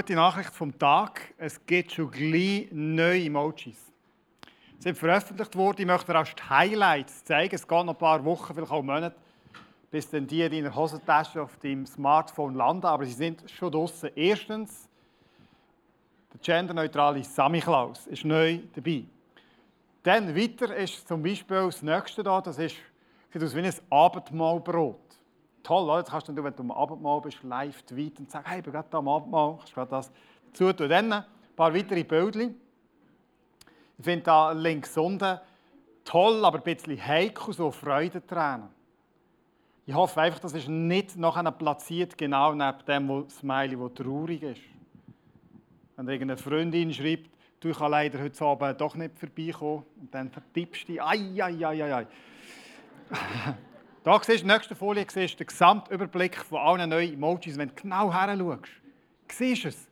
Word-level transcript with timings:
Gute 0.00 0.14
Nachricht 0.14 0.54
vom 0.54 0.78
Tag, 0.78 1.34
es 1.36 1.66
gibt 1.66 1.92
schon 1.92 2.10
gleich 2.10 2.68
neue 2.70 3.26
Emojis. 3.26 3.92
Sie 4.78 4.82
sind 4.84 4.96
veröffentlicht 4.96 5.54
worden, 5.54 5.82
ich 5.82 5.86
möchte 5.86 6.10
erst 6.10 6.38
die 6.38 6.42
Highlights 6.48 7.22
zeigen. 7.22 7.54
Es 7.54 7.68
geht 7.68 7.84
noch 7.84 7.92
ein 7.92 7.98
paar 7.98 8.24
Wochen, 8.24 8.54
vielleicht 8.54 8.72
auch 8.72 8.82
Monate, 8.82 9.14
bis 9.90 10.08
dann 10.08 10.26
die 10.26 10.40
in 10.40 10.52
deiner 10.52 10.74
Hosentasche 10.74 11.42
auf 11.42 11.54
deinem 11.58 11.84
Smartphone 11.84 12.54
landen, 12.54 12.86
aber 12.86 13.04
sie 13.04 13.12
sind 13.12 13.44
schon 13.50 13.72
draußen. 13.72 14.08
Erstens, 14.14 14.88
der 16.32 16.40
genderneutrale 16.40 17.22
Sammy 17.22 17.60
Klaus 17.60 18.06
ist 18.06 18.24
neu 18.24 18.60
dabei. 18.74 19.04
Dann 20.02 20.34
weiter 20.34 20.74
ist 20.76 21.06
zum 21.06 21.22
Beispiel 21.22 21.66
das 21.66 21.82
nächste 21.82 22.22
da, 22.22 22.40
das 22.40 22.56
ist, 22.56 22.76
sieht 23.30 23.44
aus 23.44 23.54
wie 23.54 23.60
ein 23.60 23.74
Abendmahlbrot. 23.90 25.19
Toll, 25.62 25.84
oder? 25.84 25.98
Jetzt 25.98 26.10
kannst 26.10 26.28
du, 26.28 26.44
wenn 26.44 26.54
du 26.54 26.62
am 26.62 26.70
Abendmahl 26.70 27.20
bist, 27.20 27.42
live 27.42 27.82
tweeten 27.82 28.24
und 28.24 28.30
sagen, 28.30 28.48
hey, 28.48 28.58
ich 28.58 28.64
bin 28.64 28.72
gerade 28.72 28.96
am 28.96 29.08
Abendmahl, 29.08 29.56
kannst 29.58 29.76
du 29.76 29.84
das 29.84 30.10
dazu 30.52 30.72
tun. 30.72 30.88
Dann 30.88 31.12
ein 31.12 31.24
paar 31.56 31.74
weitere 31.74 32.02
Bildchen. 32.04 32.54
Ich 33.98 34.04
finde 34.04 34.22
da 34.22 34.52
links 34.52 34.96
unten 34.96 35.38
toll, 36.04 36.44
aber 36.44 36.58
ein 36.58 36.64
bisschen 36.64 37.06
heikel, 37.06 37.52
so 37.52 37.70
Freudentränen. 37.70 38.68
Ich 39.86 39.94
hoffe 39.94 40.20
einfach, 40.20 40.38
das 40.38 40.54
ist 40.54 40.68
nicht 40.68 41.16
nachher 41.16 41.50
platziert, 41.50 42.16
genau 42.16 42.52
neben 42.52 42.84
dem 42.86 43.08
wo 43.08 43.28
Smiley, 43.28 43.78
wo 43.78 43.88
traurig 43.88 44.42
ist. 44.42 44.62
Wenn 45.96 46.08
irgendeine 46.08 46.36
Freundin 46.36 46.94
schreibt, 46.94 47.30
du 47.60 47.68
kannst 47.68 47.90
leider 47.90 48.20
heute 48.20 48.44
Abend 48.44 48.80
doch 48.80 48.94
nicht 48.94 49.18
vorbeikommen 49.18 49.84
und 50.00 50.14
dann 50.14 50.30
vertippst 50.30 50.84
du 50.84 50.92
dich, 50.92 51.02
ai, 51.02 51.42
ai, 51.42 51.66
ai, 51.66 51.84
ai, 51.84 51.94
ai. 51.94 52.06
Da 54.02 54.18
siehst 54.22 54.28
du, 54.28 54.42
in 54.42 54.48
der 54.48 54.56
nächsten 54.56 54.76
Folie 54.76 55.06
siehst 55.08 55.38
den 55.38 55.46
Gesamtüberblick 55.46 56.36
von 56.36 56.58
allen 56.58 56.88
neuen 56.88 57.12
Emojis. 57.12 57.58
Wenn 57.58 57.68
du 57.68 57.74
genau 57.74 58.12
her 58.12 58.34
schaust, 58.36 58.70
siehst 59.28 59.64
du 59.64 59.68
es. 59.68 59.86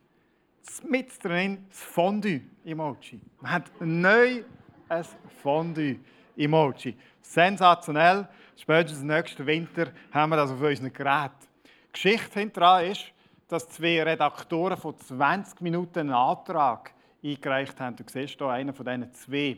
Mit 0.87 1.23
drin 1.25 1.67
das 1.69 1.83
Fondue-Emoji. 1.83 3.21
Man 3.41 3.53
hat 3.53 3.71
neu 3.81 4.43
ein 4.89 5.05
Fondue-Emoji. 5.43 6.95
Sensationell. 7.23 8.29
Spätestens 8.57 9.03
nächsten 9.03 9.47
Winter 9.47 9.93
haben 10.13 10.31
wir 10.31 10.37
das 10.37 10.51
auf 10.51 10.61
unseren 10.61 10.93
Geräten. 10.93 11.47
Die 11.65 11.93
Geschichte 11.93 12.41
hinterher 12.41 12.91
ist, 12.91 13.05
dass 13.49 13.69
zwei 13.69 14.03
Redaktoren 14.03 14.77
von 14.77 14.99
20 14.99 15.61
Minuten 15.63 16.01
einen 16.01 16.13
Antrag 16.13 16.93
eingereicht 17.25 17.81
haben. 17.81 17.97
Du 17.97 18.05
siehst 18.07 18.37
hier 18.39 18.49
einen 18.49 18.75
von 18.75 18.85
diesen 18.85 19.13
zwei. 19.15 19.57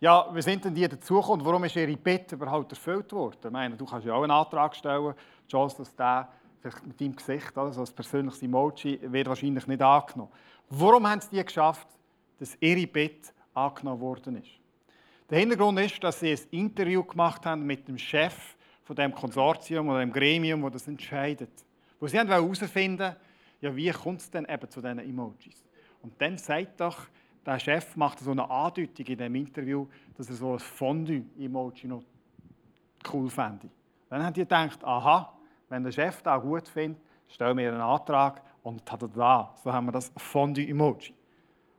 Ja, 0.00 0.28
wie 0.32 0.42
sind 0.42 0.64
denn 0.64 0.74
die 0.74 0.86
dazugekommen? 0.86 1.44
Warum 1.44 1.64
ist 1.64 1.74
ihre 1.74 1.96
Bitte 1.96 2.36
überhaupt 2.36 2.70
erfüllt 2.70 3.12
worden? 3.12 3.38
Ich 3.42 3.50
meine, 3.50 3.76
du 3.76 3.84
kannst 3.84 4.06
ja 4.06 4.14
auch 4.14 4.22
einen 4.22 4.30
Antrag 4.30 4.76
stellen, 4.76 5.14
Chance, 5.50 5.78
dass 5.78 5.94
der 5.96 6.28
mit 6.84 7.00
deinem 7.00 7.16
Gesicht, 7.16 7.56
also 7.56 7.80
als 7.80 7.92
persönliches 7.92 8.42
Emoji, 8.42 9.00
wird 9.02 9.28
wahrscheinlich 9.28 9.66
nicht 9.66 9.82
angenommen. 9.82 10.30
Warum 10.70 11.08
haben 11.08 11.20
sie 11.20 11.36
die 11.36 11.44
geschafft, 11.44 11.88
dass 12.38 12.56
ihre 12.60 12.86
Bitte 12.86 13.30
angenommen 13.54 14.00
worden 14.00 14.36
ist? 14.36 14.50
Der 15.30 15.38
Hintergrund 15.38 15.80
ist, 15.80 16.02
dass 16.02 16.20
sie 16.20 16.32
ein 16.32 16.40
Interview 16.50 17.02
gemacht 17.02 17.44
haben 17.44 17.64
mit 17.64 17.86
dem 17.88 17.98
Chef 17.98 18.56
von 18.84 18.96
dem 18.96 19.14
Konsortium 19.14 19.88
oder 19.88 20.00
dem 20.00 20.12
Gremium, 20.12 20.62
das 20.62 20.72
das 20.72 20.88
entscheidet. 20.88 21.50
Wo 21.98 22.06
sie 22.06 22.18
herausfinden 22.18 23.16
ja, 23.60 23.74
wie 23.74 23.90
kommt 23.90 24.20
es 24.20 24.30
denn 24.30 24.46
eben 24.48 24.70
zu 24.70 24.80
diesen 24.80 25.00
Emojis? 25.00 25.64
Und 26.02 26.20
dann 26.20 26.38
sagt 26.38 26.80
doch, 26.80 26.96
der 27.44 27.58
Chef 27.58 27.96
macht 27.96 28.20
so 28.20 28.30
eine 28.30 28.48
Andeutung 28.48 29.06
in 29.06 29.18
dem 29.18 29.34
Interview, 29.34 29.86
dass 30.16 30.28
er 30.28 30.36
so 30.36 30.52
ein 30.54 30.58
Fondue-Emoji 30.58 31.88
noch 31.88 32.02
cool 33.12 33.30
fände. 33.30 33.68
Dann 34.08 34.22
haben 34.22 34.34
die 34.34 34.40
gedacht, 34.40 34.84
aha, 34.84 35.32
wenn 35.68 35.82
der 35.82 35.92
Chef 35.92 36.22
das 36.22 36.42
gut 36.42 36.68
findet, 36.68 37.00
stellen 37.28 37.56
wir 37.58 37.72
einen 37.72 37.80
Antrag 37.80 38.42
und 38.62 38.84
tada, 38.84 39.54
so 39.62 39.72
haben 39.72 39.86
wir 39.86 39.92
das 39.92 40.12
Fondue-Emoji. 40.16 41.14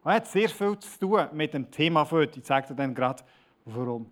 Und 0.04 0.12
hat 0.12 0.28
sehr 0.28 0.50
viel 0.50 0.78
zu 0.80 1.00
tun 1.00 1.28
mit 1.34 1.54
dem 1.54 1.70
Thema 1.70 2.10
heute. 2.10 2.40
Ich 2.40 2.46
zeige 2.46 2.70
dir 2.70 2.76
dann 2.76 2.96
gerade, 2.96 3.24
warum. 3.66 4.10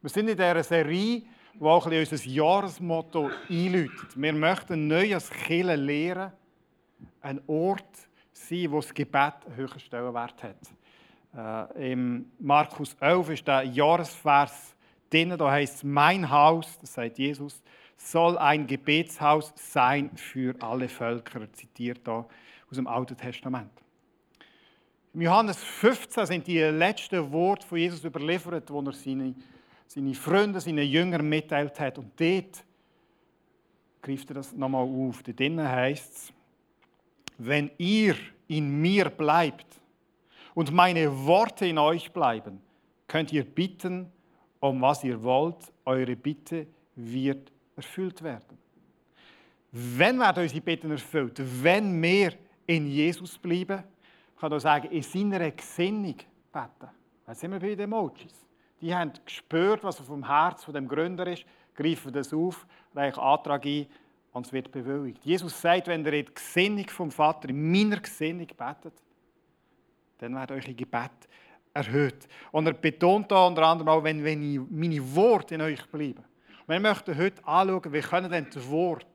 Wir 0.00 0.10
sind 0.10 0.28
in 0.28 0.36
dieser 0.36 0.62
Serie, 0.62 1.22
die 1.54 1.64
auch 1.64 1.86
ein 1.86 1.98
unser 1.98 2.24
Jahresmotto 2.24 3.30
einläutet. 3.48 4.14
Wir 4.14 4.32
möchten 4.32 4.86
neu 4.86 5.14
als 5.14 5.28
Kirche 5.28 5.74
lehren, 5.74 6.32
ein 7.20 7.40
Ort 7.48 8.07
sein, 8.46 8.70
wo 8.70 8.76
das 8.80 8.92
Gebet 8.92 9.34
einen 9.46 9.56
höheren 9.56 9.80
Stellenwert 9.80 10.42
hat. 10.42 11.70
Äh, 11.76 11.92
Im 11.92 12.30
Markus 12.38 12.94
11 13.00 13.30
ist 13.30 13.46
der 13.46 13.62
Jahresvers 13.64 14.74
drin, 15.10 15.34
da 15.36 15.50
heißt 15.50 15.76
es, 15.76 15.84
mein 15.84 16.28
Haus, 16.28 16.78
das 16.80 16.94
sagt 16.94 17.18
Jesus, 17.18 17.62
soll 17.96 18.38
ein 18.38 18.66
Gebetshaus 18.66 19.52
sein 19.56 20.10
für 20.16 20.54
alle 20.60 20.88
Völker, 20.88 21.52
zitiert 21.52 22.00
da 22.04 22.26
aus 22.70 22.76
dem 22.76 22.86
Alten 22.86 23.16
Testament. 23.16 23.72
Im 25.14 25.22
Johannes 25.22 25.62
15 25.64 26.26
sind 26.26 26.46
die 26.46 26.60
letzten 26.60 27.32
Worte 27.32 27.66
von 27.66 27.78
Jesus 27.78 28.04
überliefert, 28.04 28.70
wo 28.70 28.80
er 28.82 28.92
seine, 28.92 29.34
seine 29.86 30.14
Freunde, 30.14 30.60
seine 30.60 30.82
Jünger 30.82 31.22
mitteilt 31.22 31.80
hat. 31.80 31.98
Und 31.98 32.12
dort 32.20 32.62
greift 34.02 34.30
er 34.30 34.34
das 34.34 34.52
nochmal 34.52 34.84
auf. 34.84 35.22
Dort 35.22 35.40
drinnen 35.40 35.66
heißt 35.66 36.14
es, 36.14 36.32
wenn 37.38 37.70
ihr 37.78 38.16
in 38.48 38.80
mir 38.80 39.10
bleibt 39.10 39.66
und 40.54 40.72
meine 40.72 41.26
Worte 41.26 41.66
in 41.66 41.78
euch 41.78 42.12
bleiben, 42.12 42.60
könnt 43.06 43.32
ihr 43.32 43.44
bitten, 43.44 44.10
um 44.60 44.80
was 44.80 45.04
ihr 45.04 45.22
wollt. 45.22 45.72
Eure 45.84 46.16
Bitte 46.16 46.66
wird 46.96 47.50
erfüllt 47.76 48.22
werden. 48.22 48.58
Wenn 49.70 50.18
werden 50.18 50.42
unsere 50.42 50.60
Bitten 50.60 50.90
erfüllt? 50.90 51.40
Wenn 51.62 52.02
wir 52.02 52.32
in 52.66 52.86
Jesus 52.86 53.38
bleiben? 53.38 53.84
Ich 54.34 54.40
kann 54.40 54.52
auch 54.52 54.58
sagen, 54.58 54.90
in 54.90 55.02
seiner 55.02 55.50
Gesinnung 55.50 56.16
beten. 56.52 56.90
Jetzt 57.26 57.40
sind 57.40 57.52
wir 57.52 57.60
bei 57.60 57.74
den 57.74 57.80
Emojis. 57.80 58.46
Die 58.80 58.94
haben 58.94 59.12
gespürt, 59.24 59.82
was 59.84 60.00
auf 60.00 60.06
dem 60.06 60.26
Herz 60.26 60.64
von 60.64 60.74
dem 60.74 60.88
Gründer 60.88 61.26
ist, 61.26 61.44
greifen 61.74 62.12
das 62.12 62.32
auf, 62.32 62.66
reichen 62.94 63.20
Antrag 63.20 63.64
ein 63.66 63.86
und 64.38 64.46
es 64.46 64.52
wird 64.52 64.70
bewilligt. 64.70 65.24
Jesus 65.24 65.60
sagt, 65.60 65.88
wenn 65.88 66.04
ihr 66.04 66.12
in 66.12 66.24
der 66.24 66.32
Gesinnung 66.32 66.88
vom 66.88 67.10
Vater, 67.10 67.48
in 67.48 67.70
meiner 67.70 68.00
Gesinnung 68.00 68.46
betet, 68.46 68.94
dann 70.18 70.34
werden 70.34 70.56
eure 70.56 70.74
Gebet 70.74 71.10
erhöht. 71.74 72.28
Und 72.52 72.66
er 72.66 72.72
betont 72.72 73.30
da 73.30 73.46
unter 73.46 73.66
anderem 73.66 73.88
auch, 73.88 74.02
wenn, 74.02 74.24
wenn 74.24 74.66
meine 74.70 75.14
Worte 75.14 75.56
in 75.56 75.62
euch 75.62 75.84
bleiben. 75.86 76.24
Wir 76.66 76.80
möchten 76.80 77.16
heute 77.16 77.46
anschauen, 77.46 77.92
wie 77.92 78.00
können 78.00 78.30
denn 78.30 78.46
das 78.52 78.68
Wort 78.68 79.06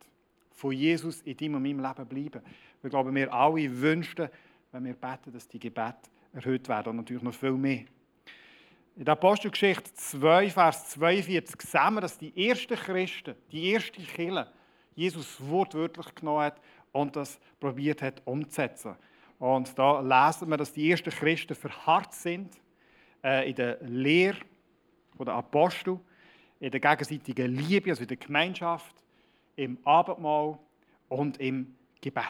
von 0.52 0.72
Jesus 0.72 1.22
in 1.22 1.38
deinem 1.38 1.56
und 1.56 1.64
meinem 1.64 1.80
Leben 1.80 2.08
bleiben. 2.08 2.42
Wir 2.82 2.90
glauben, 2.90 3.16
wir 3.16 3.34
alle 3.34 3.82
wünschen, 3.82 4.28
wenn 4.72 4.86
wir 4.86 4.94
beten, 4.94 5.32
dass 5.32 5.48
die 5.48 5.60
Gebete 5.60 6.10
erhöht 6.34 6.68
werden 6.68 6.90
und 6.90 6.96
natürlich 6.98 7.24
noch 7.24 7.34
viel 7.34 7.52
mehr. 7.52 7.86
In 8.96 9.06
der 9.06 9.14
Apostelgeschichte 9.14 9.94
2, 9.94 10.50
Vers 10.50 10.90
42 10.90 11.62
sehen 11.62 11.94
wir, 11.94 12.02
dass 12.02 12.18
die 12.18 12.50
ersten 12.50 12.76
Christen, 12.76 13.36
die 13.52 13.72
erste 13.72 14.02
Kirche, 14.02 14.48
Jesus 14.96 15.38
wortwörtlich 15.40 16.14
genommen 16.16 16.44
hat 16.44 16.62
und 16.92 17.16
das 17.16 17.40
probiert 17.60 18.02
hat 18.02 18.22
umzusetzen. 18.26 18.96
Und 19.40 19.78
da 19.78 20.00
lesen 20.00 20.50
wir, 20.50 20.58
dass 20.58 20.74
die 20.74 20.90
ersten 20.90 21.10
Christen 21.10 21.56
verharrt 21.56 22.14
sind 22.14 22.56
äh, 23.24 23.50
in 23.50 23.56
der 23.56 23.78
Lehre 23.82 24.38
der 25.20 25.34
Apostel, 25.34 26.00
in 26.60 26.72
der 26.72 26.80
gegenseitigen 26.80 27.56
Liebe, 27.56 27.90
also 27.90 28.04
in 28.04 28.08
der 28.08 28.18
Gemeinschaft, 28.18 28.96
im 29.56 29.78
Abendmahl 29.84 30.58
und 31.10 31.40
im 31.40 31.76
Gebet. 32.02 32.24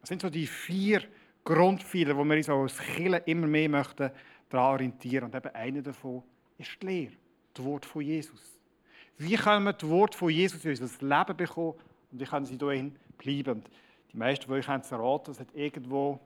Das 0.00 0.08
sind 0.08 0.22
so 0.22 0.30
die 0.30 0.46
vier 0.46 1.02
Grundpfeiler, 1.44 2.16
wo 2.16 2.24
wir 2.24 2.36
uns 2.36 2.48
als 2.48 2.78
Kirche 2.78 3.22
immer 3.26 3.46
mehr 3.46 3.68
möchten 3.68 4.10
daran 4.48 4.72
orientieren. 4.72 5.24
Und 5.24 5.34
eben 5.34 5.54
einer 5.54 5.82
davon 5.82 6.22
ist 6.58 6.76
die 6.82 6.86
Lehre, 6.86 7.12
das 7.54 7.64
Wort 7.64 7.86
von 7.86 8.02
Jesus. 8.02 8.57
Wie 9.18 9.34
können 9.34 9.64
wir 9.64 9.72
das 9.72 9.88
Wort 9.88 10.14
von 10.14 10.30
Jesus 10.30 10.64
in 10.64 10.70
unser 10.70 10.86
Leben 10.86 11.36
bekommen 11.36 11.74
und 12.12 12.20
wie 12.20 12.24
können 12.24 12.46
sie 12.46 12.56
dahin 12.56 12.94
bleiben? 13.18 13.64
Die 14.12 14.16
meisten 14.16 14.46
von 14.46 14.54
euch 14.54 14.68
haben 14.68 14.80
es 14.80 14.92
erraten, 14.92 15.26
das 15.26 15.40
hat 15.40 15.48
irgendwo 15.54 16.20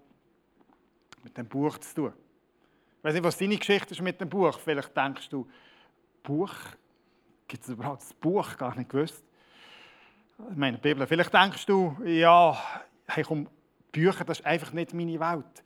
mit 1.25 1.37
dem 1.37 1.47
Buch 1.47 1.79
zu 1.79 1.95
tun. 1.95 2.13
Ich 2.99 3.05
weiß 3.05 3.15
nicht, 3.15 3.25
was 3.25 3.39
deine 3.39 3.57
Geschichte 3.57 3.95
ist 3.95 4.03
mit 4.03 4.21
dem 4.21 4.29
Buch. 4.29 4.59
Vielleicht 4.59 4.95
denkst 4.97 5.29
du, 5.31 5.49
Buch? 6.23 6.55
Gibt 7.49 7.65
es 7.65 7.71
überhaupt 7.71 8.03
das 8.03 8.15
Buch? 8.15 8.57
Gar 8.57 8.77
nicht 8.77 8.91
gewusst. 8.91 9.25
Ich 10.51 10.57
meine, 10.57 10.79
Bibel. 10.79 11.07
Vielleicht 11.07 11.33
denkst 11.33 11.67
du, 11.67 11.97
ja, 12.05 12.57
hey, 13.07 13.25
komm, 13.25 13.49
Bücher, 13.91 14.25
das 14.25 14.41
ist 14.41 14.47
einfach 14.47 14.73
nicht 14.73 14.93
meine 14.93 15.19
Welt. 15.19 15.65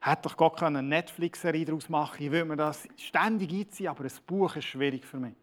Hätte 0.00 0.22
doch 0.22 0.36
Gott 0.36 0.62
eine 0.62 0.82
Netflix-Serie 0.82 1.64
daraus 1.64 1.88
machen 1.88 2.22
Ich 2.22 2.30
würde 2.30 2.44
mir 2.44 2.56
das 2.56 2.86
ständig 2.96 3.50
einziehen, 3.52 3.88
aber 3.88 4.04
ein 4.04 4.12
Buch 4.26 4.54
ist 4.56 4.66
schwierig 4.66 5.04
für 5.04 5.18
mich. 5.18 5.34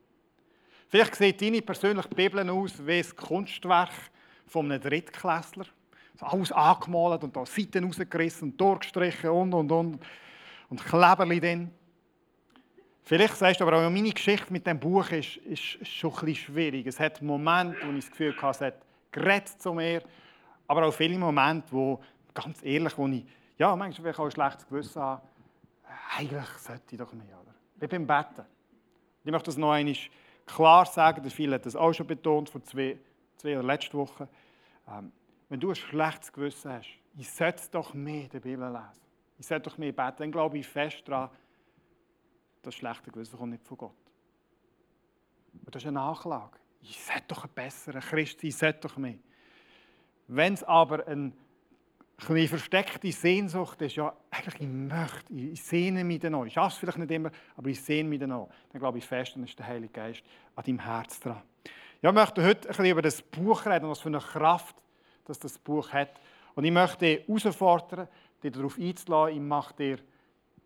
Vielleicht 0.94 1.16
sieht 1.16 1.42
deine 1.42 1.60
persönliche 1.63 2.07
Bibel 2.10 2.48
aus 2.51 2.74
wie 2.86 3.00
ein 3.00 3.16
Kunstwerk 3.16 3.90
von 4.45 4.72
einem 4.72 4.80
Drittklässler. 4.80 5.66
Alles 6.19 6.51
angemalt 6.51 7.24
und 7.24 7.36
da 7.36 7.48
Seiten 7.48 7.84
rausgerissen 7.84 8.56
durchgestrichen 8.56 9.31
und, 9.31 9.56
und, 9.56 9.72
und. 9.72 10.00
Und 10.69 10.86
Kleberli 10.86 11.40
drin. 11.40 11.72
Vielleicht 13.01 13.36
sagst 13.38 13.60
du 13.60 13.66
aber 13.66 13.78
auch, 13.78 13.90
meine 13.90 14.12
Geschichte 14.12 14.54
mit 14.54 14.68
dem 14.68 14.80
Buch 14.80 15.10
ist, 15.10 15.38
ist 15.38 15.88
schon 15.88 16.12
ein 16.12 16.25
bisschen 16.25 16.36
schwierig. 16.36 16.86
Es 16.86 17.00
hat 17.00 17.24
Momente, 17.24 17.75
wo 17.84 17.90
ich 17.90 18.06
das 18.06 18.12
Gefühl 18.12 18.36
hatte, 18.40 18.51
es 18.51 18.62
hat 18.62 18.86
geredet 19.12 19.60
zu 19.60 19.74
mir 19.74 20.04
Aber 20.68 20.86
auch 20.86 20.94
viele 20.94 21.18
Momente, 21.18 21.69
wo, 21.72 22.04
ganz 22.36 22.62
ehrlich, 22.62 22.95
wo 23.00 23.07
ich, 23.07 23.25
ja, 23.57 23.75
manchmal 23.75 24.12
ich 24.12 24.19
auch 24.19 24.25
ein 24.25 24.31
schlechtes 24.31 24.68
Gewissen 24.68 25.01
habe, 25.01 25.24
eigentlich 26.19 26.50
sollte 26.60 26.84
ich 26.92 26.98
doch 27.00 27.12
mehr, 27.13 27.36
oder? 27.42 27.56
Ich 27.81 27.90
bin 27.90 28.06
beim 28.06 28.25
Betten. 28.28 28.45
Ich 29.24 29.31
möchte 29.31 29.48
das 29.48 29.57
noch 29.57 29.72
einmal 29.72 29.95
klar 30.45 30.86
sagen, 30.86 31.22
der 31.22 31.31
Phil 31.31 31.54
hat 31.54 31.66
das 31.66 31.75
auch 31.75 31.94
schon 31.94 32.07
betont, 32.07 32.50
vor 32.50 32.63
zwei, 32.63 32.98
zwei 33.38 33.57
oder 33.57 33.63
letzte 33.63 33.98
Woche. 33.98 34.28
Ähm, 34.88 35.12
wenn 35.50 35.60
du 35.60 35.69
ein 35.69 35.75
schlechtes 35.75 36.31
Gewissen 36.31 36.72
hast, 36.72 36.90
ich 37.16 37.30
sollte 37.30 37.63
doch 37.72 37.94
mehr 37.94 38.28
die 38.28 38.40
Bibel 38.40 38.68
lesen. 38.68 39.01
Ich 39.38 39.45
sollte 39.45 39.69
doch 39.69 39.78
mehr 39.78 39.92
beten. 39.92 40.16
Dann 40.18 40.31
glaube 40.31 40.57
ich 40.57 40.68
fest 40.68 41.04
daran, 41.06 41.30
das 42.62 42.75
schlechte 42.75 43.12
Gewissen 43.12 43.38
kommt 43.38 43.51
nicht 43.51 43.66
von 43.66 43.78
Gott. 43.78 43.92
Und 45.54 45.75
das 45.75 45.84
ist 45.84 45.88
eine 45.88 46.00
Nachlage. 46.00 46.57
Ich 46.81 47.01
sollte 47.04 47.24
doch 47.28 47.44
ein 47.44 47.51
besserer 47.54 48.00
Christ 48.00 48.42
sein, 48.42 48.50
ich 48.50 48.57
sollte 48.57 48.80
doch 48.88 48.98
mehr. 48.98 49.19
Wenn 50.28 50.54
es 50.54 50.63
aber 50.63 51.06
eine 51.07 51.34
eine 52.30 52.48
versteckte 52.48 53.12
Sehnsucht 53.12 53.81
ist, 53.81 53.95
ja, 53.95 54.13
eigentlich 54.31 54.62
ich 54.62 54.68
möchte, 54.68 55.33
ich 55.33 55.62
sehne 55.62 56.04
mich 56.04 56.19
danach. 56.19 56.45
Ich 56.45 56.54
schaffe 56.54 56.74
es 56.74 56.77
vielleicht 56.77 56.98
nicht 56.98 57.12
immer, 57.12 57.31
aber 57.56 57.69
ich 57.69 57.81
sehne 57.81 58.07
mich 58.07 58.19
danach. 58.19 58.48
Dann 58.71 58.80
glaube 58.80 59.00
ich 59.00 59.06
fest, 59.06 59.36
dann 59.36 59.44
ist 59.44 59.57
der 59.57 59.68
Heilige 59.68 59.92
Geist 59.92 60.24
an 60.56 60.63
deinem 60.63 60.80
Herz 60.80 61.19
dran. 61.19 61.42
Ja, 62.01 62.10
ich 62.10 62.15
möchte 62.15 62.44
heute 62.44 62.62
ein 62.62 62.68
bisschen 62.68 62.86
über 62.86 63.01
das 63.01 63.21
Buch 63.21 63.65
reden, 63.65 63.89
was 63.89 64.00
für 64.00 64.10
eine 64.10 64.19
Kraft 64.19 64.75
dass 65.25 65.39
das 65.39 65.57
Buch 65.57 65.92
hat. 65.92 66.19
Und 66.56 66.65
ich 66.65 66.71
möchte 66.71 67.06
dich 67.06 67.27
herausfordern, 67.27 68.07
dich 68.44 68.51
darauf 68.51 68.77
einzulassen. 68.77 69.36
Ich 69.36 69.42
mache 69.42 69.74
dir 69.75 69.98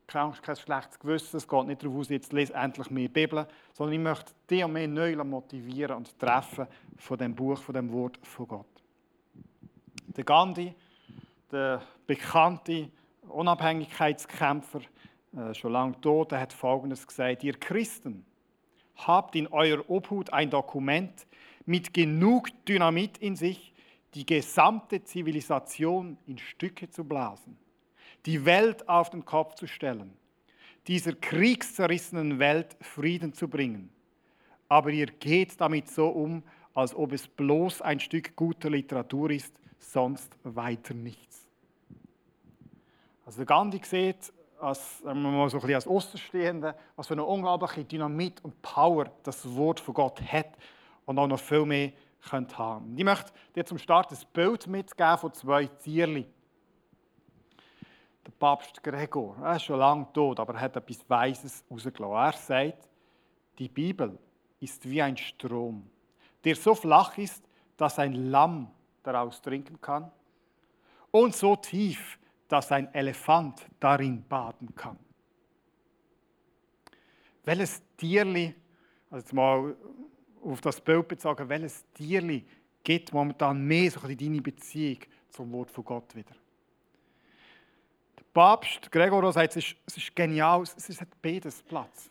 kein 0.07 0.33
schlechtes 0.33 0.99
Gewissen. 0.99 1.37
Es 1.37 1.47
geht 1.47 1.67
nicht 1.67 1.83
darauf 1.83 1.97
aus, 1.97 2.09
jetzt 2.09 2.33
lese 2.33 2.53
endlich 2.53 2.89
mehr 2.89 3.09
Bibel, 3.09 3.47
sondern 3.73 3.93
ich 3.93 3.99
möchte 3.99 4.33
dich 4.49 4.63
und 4.63 4.73
mehr 4.73 4.87
neu 4.87 5.15
motivieren 5.23 5.97
und 5.97 6.17
treffen 6.17 6.67
von 6.97 7.17
dem 7.17 7.35
Buch, 7.35 7.61
von 7.61 7.75
dem 7.75 7.91
Wort 7.91 8.17
von 8.23 8.47
Gott. 8.47 8.65
Der 10.07 10.23
Gandhi, 10.23 10.73
der 11.51 11.81
bekannte 12.05 12.89
Unabhängigkeitskämpfer, 13.27 14.81
äh, 15.35 15.53
schon 15.53 15.71
lange 15.71 15.99
tot, 16.01 16.31
hat 16.33 16.53
Folgendes 16.53 17.05
gesagt: 17.05 17.43
Ihr 17.43 17.53
Christen 17.53 18.25
habt 18.95 19.35
in 19.35 19.47
eurer 19.47 19.89
Obhut 19.89 20.31
ein 20.33 20.49
Dokument 20.49 21.27
mit 21.65 21.93
genug 21.93 22.49
Dynamit 22.65 23.17
in 23.17 23.35
sich, 23.35 23.73
die 24.13 24.25
gesamte 24.25 25.03
Zivilisation 25.03 26.17
in 26.25 26.37
Stücke 26.37 26.89
zu 26.89 27.03
blasen 27.03 27.57
die 28.27 28.43
Welt 28.45 28.87
auf 28.89 29.09
den 29.09 29.25
Kopf 29.25 29.55
zu 29.55 29.67
stellen, 29.67 30.13
dieser 30.87 31.13
kriegszerrissenen 31.13 32.39
Welt 32.39 32.75
Frieden 32.81 33.33
zu 33.33 33.47
bringen. 33.47 33.89
Aber 34.67 34.89
ihr 34.89 35.07
geht 35.07 35.59
damit 35.59 35.89
so 35.89 36.09
um, 36.09 36.43
als 36.77 36.93
ob 36.93 37.11
es 37.11 37.27
bloß 37.27 37.81
ein 37.81 37.99
Stück 37.99 38.35
guter 38.35 38.69
Literatur 38.69 39.31
ist, 39.31 39.51
sonst 39.79 40.37
weiter 40.43 40.93
nichts. 40.93 41.47
Also 43.25 43.37
der 43.37 43.47
Gandhi 43.47 43.81
sieht, 43.83 44.31
als, 44.59 44.99
so 44.99 45.07
ein 45.09 45.49
bisschen 45.49 45.73
als 45.73 45.87
Außenstehender, 45.87 46.75
was 46.95 47.07
für 47.07 47.15
eine 47.15 47.25
unglaubliche 47.25 47.83
Dynamit 47.83 48.43
und 48.43 48.61
Power 48.61 49.11
das 49.23 49.55
Wort 49.55 49.79
von 49.79 49.95
Gott 49.95 50.21
hat 50.21 50.55
und 51.07 51.17
auch 51.17 51.25
noch 51.25 51.39
viel 51.39 51.65
mehr 51.65 51.93
könnte 52.29 52.55
haben. 52.59 52.95
Ich 52.95 53.03
möchte 53.03 53.31
dir 53.55 53.65
zum 53.65 53.79
Start 53.79 54.11
ein 54.11 54.19
Bild 54.31 54.67
mitgeben 54.67 55.17
von 55.17 55.33
zwei 55.33 55.65
Tierchen 55.65 56.27
der 58.23 58.31
Papst 58.37 58.83
Gregor. 58.83 59.35
Er 59.41 59.55
ist 59.55 59.63
schon 59.63 59.79
lange 59.79 60.13
tot, 60.13 60.39
aber 60.39 60.53
er 60.53 60.61
hat 60.61 60.75
etwas 60.75 61.09
Weises 61.09 61.65
rausgelassen. 61.71 62.13
Er 62.13 62.33
sagt, 62.33 62.87
die 63.57 63.67
Bibel 63.67 64.19
ist 64.59 64.87
wie 64.87 65.01
ein 65.01 65.17
Strom, 65.17 65.89
der 66.47 66.55
so 66.55 66.73
flach 66.73 67.17
ist, 67.17 67.43
dass 67.75 67.99
ein 67.99 68.31
Lamm 68.31 68.71
daraus 69.03 69.41
trinken 69.41 69.81
kann 69.81 70.09
und 71.11 71.35
so 71.35 71.57
tief, 71.57 72.17
dass 72.47 72.71
ein 72.71 72.93
Elefant 72.93 73.67
darin 73.81 74.23
baden 74.23 74.73
kann. 74.73 74.97
Welches 77.43 77.81
Tierli, 77.97 78.55
also 79.09 79.23
jetzt 79.25 79.33
mal 79.33 79.75
auf 80.41 80.61
das 80.61 80.79
Bild 80.79 81.09
bezogen, 81.09 81.49
welches 81.49 81.83
Tierli 81.93 82.45
gibt 82.81 83.11
momentan 83.11 83.61
mehr 83.67 83.91
so 83.91 84.07
in 84.07 84.17
deine 84.17 84.41
Beziehung 84.41 84.99
zum 85.29 85.51
Wort 85.51 85.69
von 85.69 85.83
Gott 85.83 86.15
wieder? 86.15 86.35
Papst 88.33 88.89
Gregor 88.89 89.33
sagt, 89.33 89.57
es 89.57 89.65
ist, 89.65 89.75
es 89.85 89.97
ist 89.97 90.15
genial, 90.15 90.61
es 90.61 91.01
hat 91.01 91.09
beides 91.21 91.61
Platz. 91.63 92.09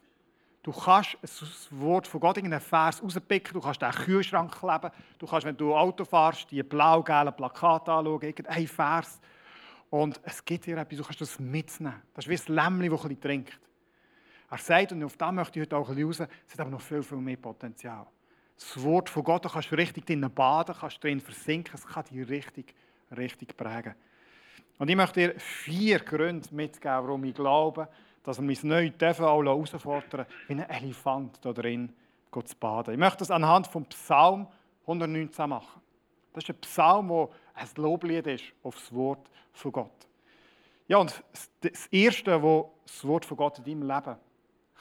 Du 0.66 0.72
kannst 0.72 1.16
das 1.22 1.68
Wort 1.70 2.08
von 2.08 2.18
Gott, 2.18 2.38
irgendeinen 2.38 2.60
Vers 2.60 3.00
rauspicken, 3.00 3.52
du 3.52 3.60
kannst 3.60 3.80
den 3.80 3.92
Kühlschrank 3.92 4.50
kleben, 4.50 4.90
du 5.16 5.24
kannst, 5.24 5.46
wenn 5.46 5.56
du 5.56 5.72
Auto 5.72 6.04
fährst, 6.04 6.50
die 6.50 6.60
blau-gelben 6.64 7.36
Plakate 7.36 7.92
anschauen, 7.92 8.20
irgendeinen 8.20 8.66
Vers. 8.66 9.20
Und 9.90 10.20
es 10.24 10.44
gibt 10.44 10.66
dir 10.66 10.76
etwas, 10.78 10.98
du 10.98 11.04
kannst 11.04 11.20
das 11.20 11.38
mitnehmen. 11.38 12.02
Das 12.12 12.24
ist 12.24 12.28
wie 12.28 12.34
das 12.34 12.48
Lämmchen, 12.48 12.90
das 12.90 13.04
ein 13.04 13.20
trinkt. 13.20 13.60
Er 14.50 14.58
sagt, 14.58 14.90
und 14.90 15.04
auf 15.04 15.16
das 15.16 15.32
möchte 15.32 15.60
ich 15.60 15.66
heute 15.66 15.76
auch 15.76 15.88
ein 15.88 15.94
bisschen 15.94 16.24
raus, 16.24 16.32
es 16.48 16.54
hat 16.54 16.60
aber 16.60 16.70
noch 16.70 16.80
viel, 16.80 17.04
viel 17.04 17.18
mehr 17.18 17.36
Potenzial. 17.36 18.04
Das 18.58 18.82
Wort 18.82 19.08
von 19.08 19.22
Gott, 19.22 19.44
da 19.44 19.48
kannst 19.48 19.70
du 19.70 19.76
richtig 19.76 20.04
drin 20.04 20.28
baden, 20.34 20.74
kannst 20.76 21.04
drin 21.04 21.20
versinken, 21.20 21.74
es 21.76 21.86
kann 21.86 22.06
dich 22.06 22.28
richtig, 22.28 22.74
richtig 23.16 23.56
prägen. 23.56 23.94
Und 24.78 24.88
ich 24.88 24.96
möchte 24.96 25.20
dir 25.20 25.38
vier 25.38 26.00
Gründe 26.00 26.52
mitgeben, 26.52 27.06
warum 27.06 27.22
ich 27.22 27.34
glaube, 27.36 27.88
dass 28.26 28.42
wir 28.42 28.48
uns 28.48 28.64
neu 28.64 28.90
auch 29.00 29.42
herausfordern 29.44 30.26
wie 30.48 30.54
ein 30.54 30.68
Elefant 30.68 31.38
da 31.42 31.52
drin 31.52 31.92
zu 32.32 32.56
baden. 32.56 32.92
Ich 32.92 33.00
möchte 33.00 33.18
das 33.18 33.30
anhand 33.30 33.66
vom 33.66 33.86
Psalm 33.86 34.46
119 34.82 35.48
machen. 35.48 35.80
Das 36.34 36.44
ist 36.44 36.50
ein 36.50 36.60
Psalm, 36.60 37.08
der 37.08 37.28
ein 37.54 37.68
Loblied 37.76 38.26
ist 38.26 38.44
auf 38.62 38.74
das 38.74 38.92
Wort 38.92 39.30
von 39.52 39.72
Gott. 39.72 40.06
Ja, 40.86 40.98
und 40.98 41.22
das 41.62 41.86
Erste, 41.86 42.42
was 42.42 42.66
das 42.84 43.04
Wort 43.06 43.24
von 43.24 43.38
Gott 43.38 43.58
in 43.58 43.64
deinem 43.64 43.82
Leben 43.82 44.16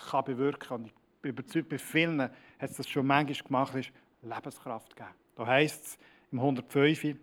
kann 0.10 0.26
bewirken 0.26 0.60
kann, 0.60 0.82
und 0.82 0.88
ich 0.88 0.94
bin 1.22 1.32
überzeugt, 1.32 1.70
bei 1.70 1.78
vielen 1.78 2.20
hat 2.20 2.32
es 2.60 2.78
das 2.78 2.90
schon 2.90 3.08
manchmal 3.08 3.48
gemacht, 3.48 3.76
ist 3.76 3.92
Lebenskraft 4.22 4.96
geben. 4.96 5.10
Da 5.36 5.46
heißt 5.46 5.86
es 5.86 5.98
im 6.32 6.40
105, 6.40 7.16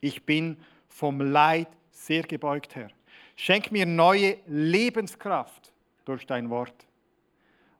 ich 0.00 0.26
bin 0.26 0.56
vom 0.88 1.20
Leid 1.20 1.68
sehr 1.90 2.22
gebeugt, 2.22 2.74
Herr. 2.74 2.90
Schenk 3.36 3.70
mir 3.70 3.84
neue 3.86 4.38
Lebenskraft 4.46 5.72
durch 6.06 6.26
dein 6.26 6.48
Wort. 6.48 6.86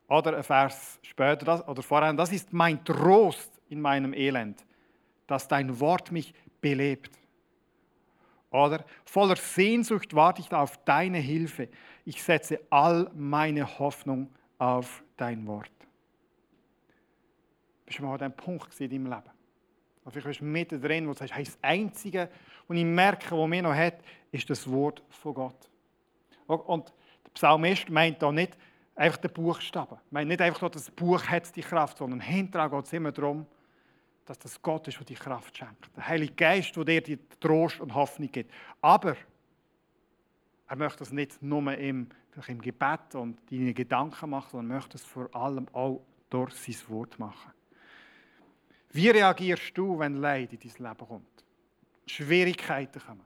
Oder 0.09 0.37
ein 0.37 0.45
Vers 0.45 1.01
später, 1.03 1.69
oder 1.69 1.83
voran, 1.83 2.17
das 2.17 2.31
ist 2.31 2.53
mein 2.53 2.85
Trost 2.85 3.51
in 3.69 3.81
meinem 3.81 4.13
Elend, 4.13 4.65
dass 5.27 5.49
dein 5.49 5.81
Wort 5.81 6.13
mich 6.13 6.33
belebt. 6.61 7.19
Oder 8.51 8.85
voller 9.05 9.37
Sehnsucht 9.37 10.15
warte 10.15 10.41
ich 10.41 10.53
auf 10.53 10.83
deine 10.85 11.19
Hilfe. 11.19 11.69
Ich 12.05 12.23
setze 12.23 12.61
all 12.71 13.11
meine 13.15 13.79
Hoffnung 13.79 14.31
auf 14.59 15.03
dein 15.17 15.47
Wort. 15.47 15.71
Bist 17.85 17.99
du 17.99 18.05
mal 18.05 18.13
an 18.13 18.19
diesem 18.19 18.37
Punkt 18.37 18.81
deinem 18.81 19.07
Leben? 19.07 19.31
Oder 20.05 20.13
vielleicht 20.13 20.27
bist 20.27 20.41
du 20.41 20.45
mittendrin, 20.45 21.09
wo 21.09 21.13
du 21.13 21.19
sagst, 21.19 21.35
das 21.37 21.59
Einzige, 21.63 22.31
was 22.69 22.77
ich 22.77 22.85
merke, 22.85 23.37
was 23.37 23.49
mir 23.49 23.63
noch 23.63 23.75
hat, 23.75 24.01
ist 24.33 24.49
das 24.51 24.71
Wort 24.71 25.03
von 25.09 25.35
Gott. 25.35 25.71
Und 26.47 26.93
der 27.25 27.31
Psalmist 27.35 27.89
meint 27.89 28.23
da 28.23 28.31
nicht 28.33 28.57
einfach 28.95 29.19
den 29.19 29.33
Buchstaben. 29.33 29.99
Meint 30.11 30.29
nicht 30.29 30.41
einfach, 30.41 30.71
dass 30.71 30.87
das 30.87 30.91
Buch 30.91 31.23
hat 31.25 31.55
die 31.55 31.63
Kraft, 31.63 31.99
sondern 31.99 32.21
hinterher 32.21 32.69
geht 32.69 32.85
es 32.87 32.93
immer 32.93 33.13
darum, 33.13 33.47
dass 34.25 34.39
das 34.39 34.61
Gott 34.61 34.89
ist, 34.89 34.99
der 34.99 35.07
die 35.07 35.15
Kraft 35.15 35.57
schenkt. 35.57 35.89
Der 35.97 36.09
Heilige 36.09 36.35
Geist, 36.35 36.75
der 36.77 36.85
dir 36.85 37.01
die 37.01 37.19
Trost 37.41 37.81
und 37.81 37.95
Hoffnung 37.95 38.31
gibt. 38.31 38.53
Aber 38.81 39.17
er 40.69 40.77
möchte 40.77 40.99
das 40.99 41.13
nicht 41.13 41.41
nur 41.43 41.73
im, 41.75 42.09
im 42.49 42.61
Gebet 42.61 43.15
und 43.15 43.39
deine 43.51 43.73
Gedanken 43.73 44.31
machen, 44.31 44.49
sondern 44.51 44.77
möchte 44.77 44.97
es 44.97 45.05
vor 45.05 45.33
allem 45.35 45.69
auch 45.73 46.03
durch 46.29 46.55
sein 46.55 46.77
Wort 46.89 47.19
machen. 47.19 47.53
Wie 48.91 49.09
reagierst 49.09 49.77
du, 49.79 49.99
wenn 49.99 50.17
Leid 50.17 50.53
in 50.53 50.59
dein 50.59 50.89
Leben 50.89 51.09
kommt? 51.09 51.45
Schwierigkeiten 52.07 53.01
kommen. 53.01 53.25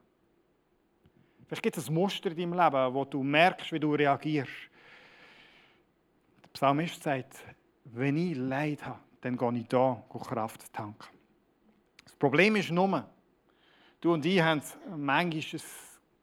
Vielleicht 1.47 1.63
gibt 1.63 1.77
es 1.77 1.89
ein 1.89 1.95
Muster 1.95 2.31
in 2.31 2.37
deinem 2.37 2.53
Leben, 2.53 2.95
wo 2.95 3.05
du 3.05 3.23
merkst, 3.23 3.73
wie 3.73 3.81
du 3.81 3.95
reagierst. 3.95 4.53
Der 6.45 6.49
Psalmist 6.53 7.03
sagt, 7.03 7.39
wenn 7.85 8.17
ich 8.17 8.37
Leid 8.37 8.85
habe, 8.85 9.01
dann 9.21 9.37
gehe 9.37 9.59
ich 9.59 9.67
da 9.67 10.03
Kraft 10.09 10.73
tanken. 10.73 11.09
Das 12.05 12.15
Problem 12.15 12.57
ist 12.57 12.71
nur, 12.71 13.05
du 14.01 14.13
und 14.13 14.25
ich 14.25 14.41
haben 14.41 14.63
manchmal 14.97 15.61
ein 15.61 15.61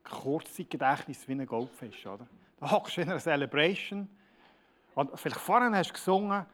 Kurzzeitgedächtnis 0.04 1.28
wie 1.28 1.34
ein 1.34 1.46
Goldfisch. 1.46 2.06
Oder? 2.06 2.28
Da 2.60 2.72
hockst 2.72 2.98
du 2.98 3.02
in 3.02 3.10
einer 3.10 3.20
Celebration 3.20 4.08
und 4.96 5.20
vielleicht 5.20 5.40
vorhin 5.40 5.76
hast 5.76 5.90
du 5.90 5.94
gesungen, 5.94 6.46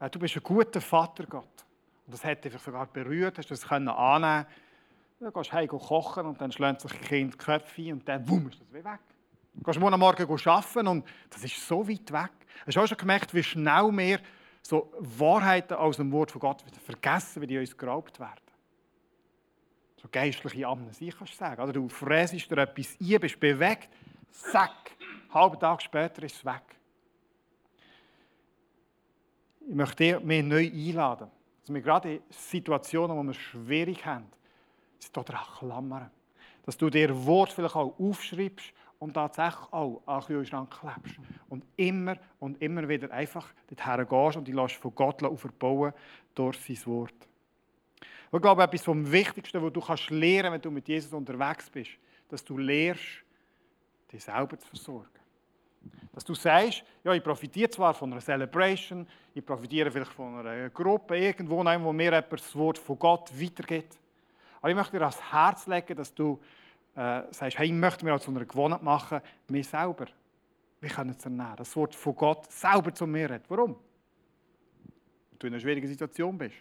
äh, 0.00 0.10
du 0.10 0.18
bist 0.18 0.36
ein 0.36 0.42
guter 0.42 0.80
Vater, 0.80 1.24
Gott. 1.26 1.64
Und 2.06 2.12
das 2.12 2.24
hat 2.24 2.44
dich 2.44 2.52
sogar 2.58 2.86
berührt, 2.86 3.38
hast 3.38 3.50
du 3.50 3.56
können 3.56 3.88
annehmen 3.88 4.46
Dann 5.18 5.32
gehst 5.32 5.50
du 5.50 5.54
heim 5.54 5.68
kochen 5.68 6.26
und 6.26 6.40
dann 6.40 6.52
schlägt 6.52 6.82
sich 6.82 6.92
ein 6.92 7.00
Kind 7.00 7.34
die 7.34 7.38
Köpfe 7.38 7.92
und 7.92 8.06
dann 8.06 8.28
wumm, 8.28 8.48
ist 8.48 8.60
das 8.60 8.72
weg. 8.72 9.00
Du 9.54 9.62
gehst 9.62 9.80
morgen 9.80 9.98
Morgen 9.98 10.22
arbeiten 10.22 10.86
und 10.86 11.06
das 11.30 11.42
ist 11.42 11.66
so 11.66 11.88
weit 11.88 12.12
weg. 12.12 12.30
Hast 12.66 12.76
du 12.76 12.80
auch 12.80 12.86
schon 12.86 12.98
gemerkt, 12.98 13.32
wie 13.32 13.42
schnell 13.42 13.90
wir 13.92 14.20
so 14.60 14.92
Wahrheiten 14.98 15.74
aus 15.74 15.96
dem 15.96 16.12
Wort 16.12 16.30
von 16.30 16.40
Gott 16.40 16.62
vergessen, 16.84 17.40
wie 17.40 17.46
die 17.46 17.58
uns 17.58 17.76
geraubt 17.76 18.20
werden? 18.20 18.40
So 20.02 20.08
geistliche 20.12 20.66
Amnesie 20.66 21.10
kannst 21.10 21.32
du 21.32 21.38
sagen. 21.38 21.62
Oder 21.62 21.72
du 21.72 21.88
fräsest 21.88 22.50
dir 22.50 22.58
etwas 22.58 22.96
ein, 23.00 23.20
bist 23.20 23.40
bewegt, 23.40 23.88
zack, 24.30 24.92
einen 25.00 25.34
halben 25.34 25.58
Tag 25.58 25.80
später 25.80 26.22
ist 26.24 26.36
es 26.36 26.44
weg. 26.44 26.62
Ich 29.68 29.74
möchte 29.74 29.96
dir 29.96 30.20
mehr 30.20 30.42
neu 30.42 30.66
einladen, 30.66 31.30
dass 31.62 31.74
wir 31.74 31.80
gerade 31.80 32.16
in 32.16 32.22
Situationen, 32.28 33.16
wo 33.16 33.22
wir 33.22 33.34
schwierig 33.34 34.04
haben, 34.04 34.26
sich 35.06 35.24
daran 35.24 35.46
klammern. 35.58 36.10
Dass 36.64 36.76
du 36.76 36.90
dir 36.90 37.26
Wort 37.26 37.52
vielleicht 37.52 37.76
auch 37.76 37.98
aufschreibst 37.98 38.72
und 38.98 39.14
tatsächlich 39.14 39.72
auch 39.72 40.02
an 40.06 40.20
den 40.20 40.26
Kühlschrank 40.26 40.70
klebst. 40.80 41.18
Und 41.48 41.64
immer 41.76 42.16
und 42.40 42.60
immer 42.62 42.88
wieder 42.88 43.10
einfach 43.10 43.46
dorthin 43.68 44.06
gehst 44.08 44.36
und 44.36 44.48
die 44.48 44.52
lässt 44.52 44.76
von 44.76 44.94
Gott 44.94 45.22
aufbauen 45.22 45.92
durch 46.34 46.58
sein 46.60 46.78
Wort. 46.86 47.14
Ich 48.32 48.42
glaube, 48.42 48.62
etwas 48.62 48.82
vom 48.82 49.10
Wichtigsten, 49.10 49.62
was 49.62 49.72
du 49.72 49.80
kannst 49.80 50.10
lernen 50.10 50.52
wenn 50.52 50.60
du 50.60 50.70
mit 50.70 50.88
Jesus 50.88 51.12
unterwegs 51.12 51.70
bist, 51.70 51.92
dass 52.28 52.44
du 52.44 52.58
lernst, 52.58 53.24
dich 54.12 54.22
selber 54.22 54.58
zu 54.58 54.68
versorgen. 54.68 55.08
Dass 56.12 56.24
du 56.24 56.34
sagst, 56.34 56.82
ja, 57.04 57.12
ich 57.12 57.22
profitiere 57.22 57.70
zwar 57.70 57.94
von 57.94 58.12
einer 58.12 58.20
Celebration, 58.20 59.06
ich 59.34 59.44
profitiere 59.44 59.90
vielleicht 59.90 60.12
von 60.12 60.38
einer 60.38 60.70
Gruppe, 60.70 61.16
irgendwo, 61.16 61.58
wo 61.58 61.92
mir 61.92 62.04
jemand 62.04 62.32
das 62.32 62.56
Wort 62.56 62.78
von 62.78 62.98
Gott 62.98 63.30
weitergeht. 63.40 63.96
Aber 64.66 64.72
ich 64.72 64.76
möchte 64.76 64.98
dir 64.98 65.02
ans 65.02 65.22
Herz 65.32 65.68
legen, 65.68 65.94
dass 65.94 66.12
du 66.12 66.40
äh, 66.96 67.22
sagst, 67.30 67.56
hey, 67.56 67.66
ich 67.66 67.72
möchte 67.72 68.04
mir 68.04 68.12
auch 68.12 68.18
zu 68.18 68.32
einer 68.32 68.44
Gewohnheit 68.44 68.82
machen, 68.82 69.20
mir 69.46 69.62
selber. 69.62 70.06
Wir 70.80 70.90
können 70.90 71.14
es 71.16 71.24
ernähren. 71.24 71.54
Das 71.54 71.76
Wort 71.76 71.94
von 71.94 72.16
Gott 72.16 72.50
selber 72.50 72.92
zu 72.92 73.06
mir 73.06 73.30
redet. 73.30 73.44
Warum? 73.48 73.76
Wenn 75.30 75.38
du 75.38 75.46
in 75.46 75.52
einer 75.52 75.60
schwierigen 75.60 75.86
Situation 75.86 76.36
bist. 76.36 76.56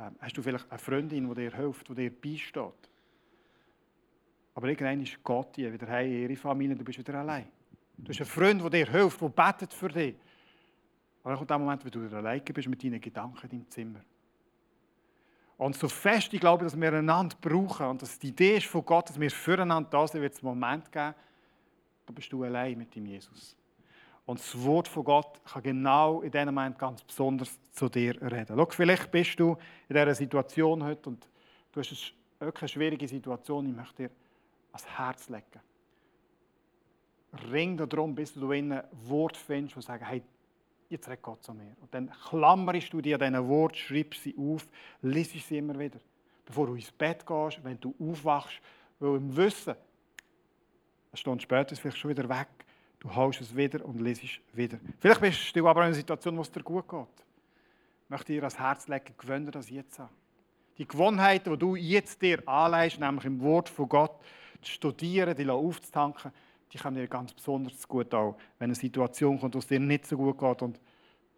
Ähm, 0.00 0.16
hast 0.18 0.36
du 0.36 0.42
vielleicht 0.42 0.68
eine 0.68 0.80
Freundin, 0.80 1.28
die 1.28 1.34
dir 1.36 1.54
hilft, 1.54 1.90
die 1.90 1.94
dir 1.94 2.10
beisteht. 2.10 2.90
Aber 4.56 4.66
irgendwann 4.66 5.00
ist 5.00 5.22
Gott 5.22 5.54
hier 5.54 5.72
wieder 5.72 6.00
in 6.00 6.22
ihre 6.22 6.34
Familie, 6.34 6.74
du 6.74 6.82
bist 6.82 6.98
wieder 6.98 7.20
allein. 7.20 7.46
Du 7.98 8.08
hast 8.08 8.18
einen 8.18 8.28
Freund, 8.28 8.62
der 8.62 8.70
dir 8.84 8.90
hilft, 8.90 9.20
der 9.20 9.28
betet 9.28 9.72
für 9.72 9.90
dich. 9.90 10.16
Aber 11.22 11.30
dann 11.30 11.38
kommt 11.38 11.50
der 11.50 11.58
Moment, 11.60 11.84
wo 11.84 11.88
du 11.88 12.16
allein 12.16 12.42
bist 12.42 12.66
mit 12.66 12.82
deinen 12.82 13.00
Gedanken 13.00 13.38
in 13.44 13.48
deinem 13.48 13.70
Zimmer. 13.70 14.00
Und 15.58 15.76
so 15.76 15.88
fest 15.88 16.32
ich 16.32 16.40
glaube, 16.40 16.64
dass 16.64 16.80
wir 16.80 16.92
einander 16.92 17.36
brauchen 17.40 17.86
und 17.86 18.00
dass 18.00 18.18
die 18.18 18.28
Idee 18.28 18.58
ist 18.58 18.66
von 18.66 18.84
Gott, 18.84 19.10
dass 19.10 19.20
wir 19.20 19.30
füreinander 19.30 19.90
da 19.90 20.06
sind, 20.06 20.22
wird 20.22 20.32
es 20.32 20.42
einen 20.42 20.58
Moment 20.58 20.90
geben, 20.90 21.14
da 22.06 22.12
bist 22.12 22.32
du 22.32 22.44
allein 22.44 22.78
mit 22.78 22.94
dem 22.94 23.04
Jesus. 23.04 23.56
Und 24.24 24.38
das 24.38 24.62
Wort 24.62 24.86
von 24.86 25.04
Gott 25.04 25.44
kann 25.44 25.62
genau 25.62 26.22
in 26.22 26.30
diesem 26.30 26.54
Moment 26.54 26.78
ganz 26.78 27.02
besonders 27.02 27.58
zu 27.72 27.88
dir 27.88 28.14
reden. 28.22 28.56
Schau, 28.56 28.66
vielleicht 28.70 29.10
bist 29.10 29.40
du 29.40 29.56
in 29.88 29.96
dieser 29.96 30.14
Situation 30.14 30.84
heute 30.84 31.08
und 31.08 31.28
du 31.72 31.80
hast 31.80 32.14
eine 32.38 32.68
schwierige 32.68 33.08
Situation, 33.08 33.68
ich 33.68 33.76
möchte 33.76 34.04
dir 34.04 34.10
ans 34.70 34.86
Herz 34.96 35.28
legen. 35.28 35.60
Ring 37.50 37.76
darum, 37.76 38.14
bis 38.14 38.32
du 38.32 38.52
in 38.52 38.72
ein 38.72 38.84
Wort 38.92 39.36
findest, 39.36 39.76
das 39.76 39.86
sagt, 39.86 40.04
hey, 40.04 40.22
jetzt 40.88 41.08
redet 41.08 41.22
Gott 41.22 41.42
zu 41.42 41.52
mir. 41.54 41.76
Und 41.80 41.92
dann 41.92 42.10
klammerst 42.28 42.92
du 42.92 43.00
dir 43.00 43.18
diesen 43.18 43.48
Wort, 43.48 43.76
schreibst 43.76 44.22
sie 44.22 44.34
auf, 44.38 44.66
liest 45.02 45.32
sie 45.32 45.58
immer 45.58 45.78
wieder. 45.78 45.98
Bevor 46.44 46.66
du 46.66 46.74
ins 46.74 46.90
Bett 46.90 47.26
gehst, 47.26 47.62
wenn 47.62 47.78
du 47.80 47.94
aufwachst, 48.00 48.60
weil 48.98 49.16
im 49.16 49.36
Wissen, 49.36 49.74
eine 49.74 51.16
Stunde 51.16 51.42
später 51.42 51.72
ist 51.72 51.72
es 51.72 51.78
vielleicht 51.80 51.98
schon 51.98 52.10
wieder 52.10 52.28
weg, 52.28 52.48
du 53.00 53.14
holst 53.14 53.40
es 53.40 53.54
wieder 53.54 53.84
und 53.84 54.00
liest 54.00 54.24
es 54.24 54.40
wieder. 54.52 54.78
Vielleicht 54.98 55.20
bist 55.20 55.56
du 55.56 55.68
aber 55.68 55.80
in 55.80 55.86
einer 55.86 55.94
Situation, 55.94 56.36
wo 56.36 56.42
es 56.42 56.50
dir 56.50 56.62
gut 56.62 56.88
geht. 56.88 57.06
Ich 58.04 58.10
möchte 58.10 58.32
dir 58.32 58.42
ans 58.42 58.58
Herz 58.58 58.88
legen, 58.88 59.14
gewöhne 59.18 59.50
das 59.50 59.68
jetzt 59.68 60.00
an. 60.00 60.08
Die 60.78 60.86
Gewohnheiten, 60.86 61.50
die 61.52 61.58
du 61.58 61.76
jetzt 61.76 62.22
dir 62.22 62.46
anleihst, 62.48 62.98
nämlich 62.98 63.24
im 63.24 63.40
Wort 63.40 63.68
von 63.68 63.88
Gott, 63.88 64.16
zu 64.62 64.72
studieren, 64.72 65.36
die 65.36 65.48
aufzutanken, 65.48 66.32
die 66.72 66.78
kommen 66.78 66.96
dir 66.96 67.08
ganz 67.08 67.32
besonders 67.32 67.86
gut 67.86 68.12
auch, 68.14 68.36
wenn 68.58 68.66
eine 68.66 68.74
Situation 68.74 69.38
kommt, 69.40 69.54
es 69.54 69.66
dir 69.66 69.80
nicht 69.80 70.06
so 70.06 70.16
gut 70.16 70.38
geht. 70.38 70.62
Und 70.62 70.80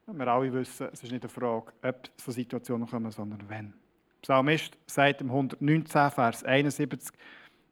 wir 0.06 0.28
alle 0.28 0.52
wissen, 0.52 0.88
es 0.92 1.02
ist 1.02 1.12
nicht 1.12 1.22
eine 1.22 1.30
Frage, 1.30 1.72
ob 1.82 2.10
so 2.16 2.32
Situationen 2.32 2.88
kommen, 2.88 3.10
sondern 3.10 3.48
wenn. 3.48 3.72
Psalmist 4.22 4.76
sagt 4.86 5.20
im 5.20 5.30
119, 5.30 6.10
Vers 6.10 6.44
71, 6.44 7.16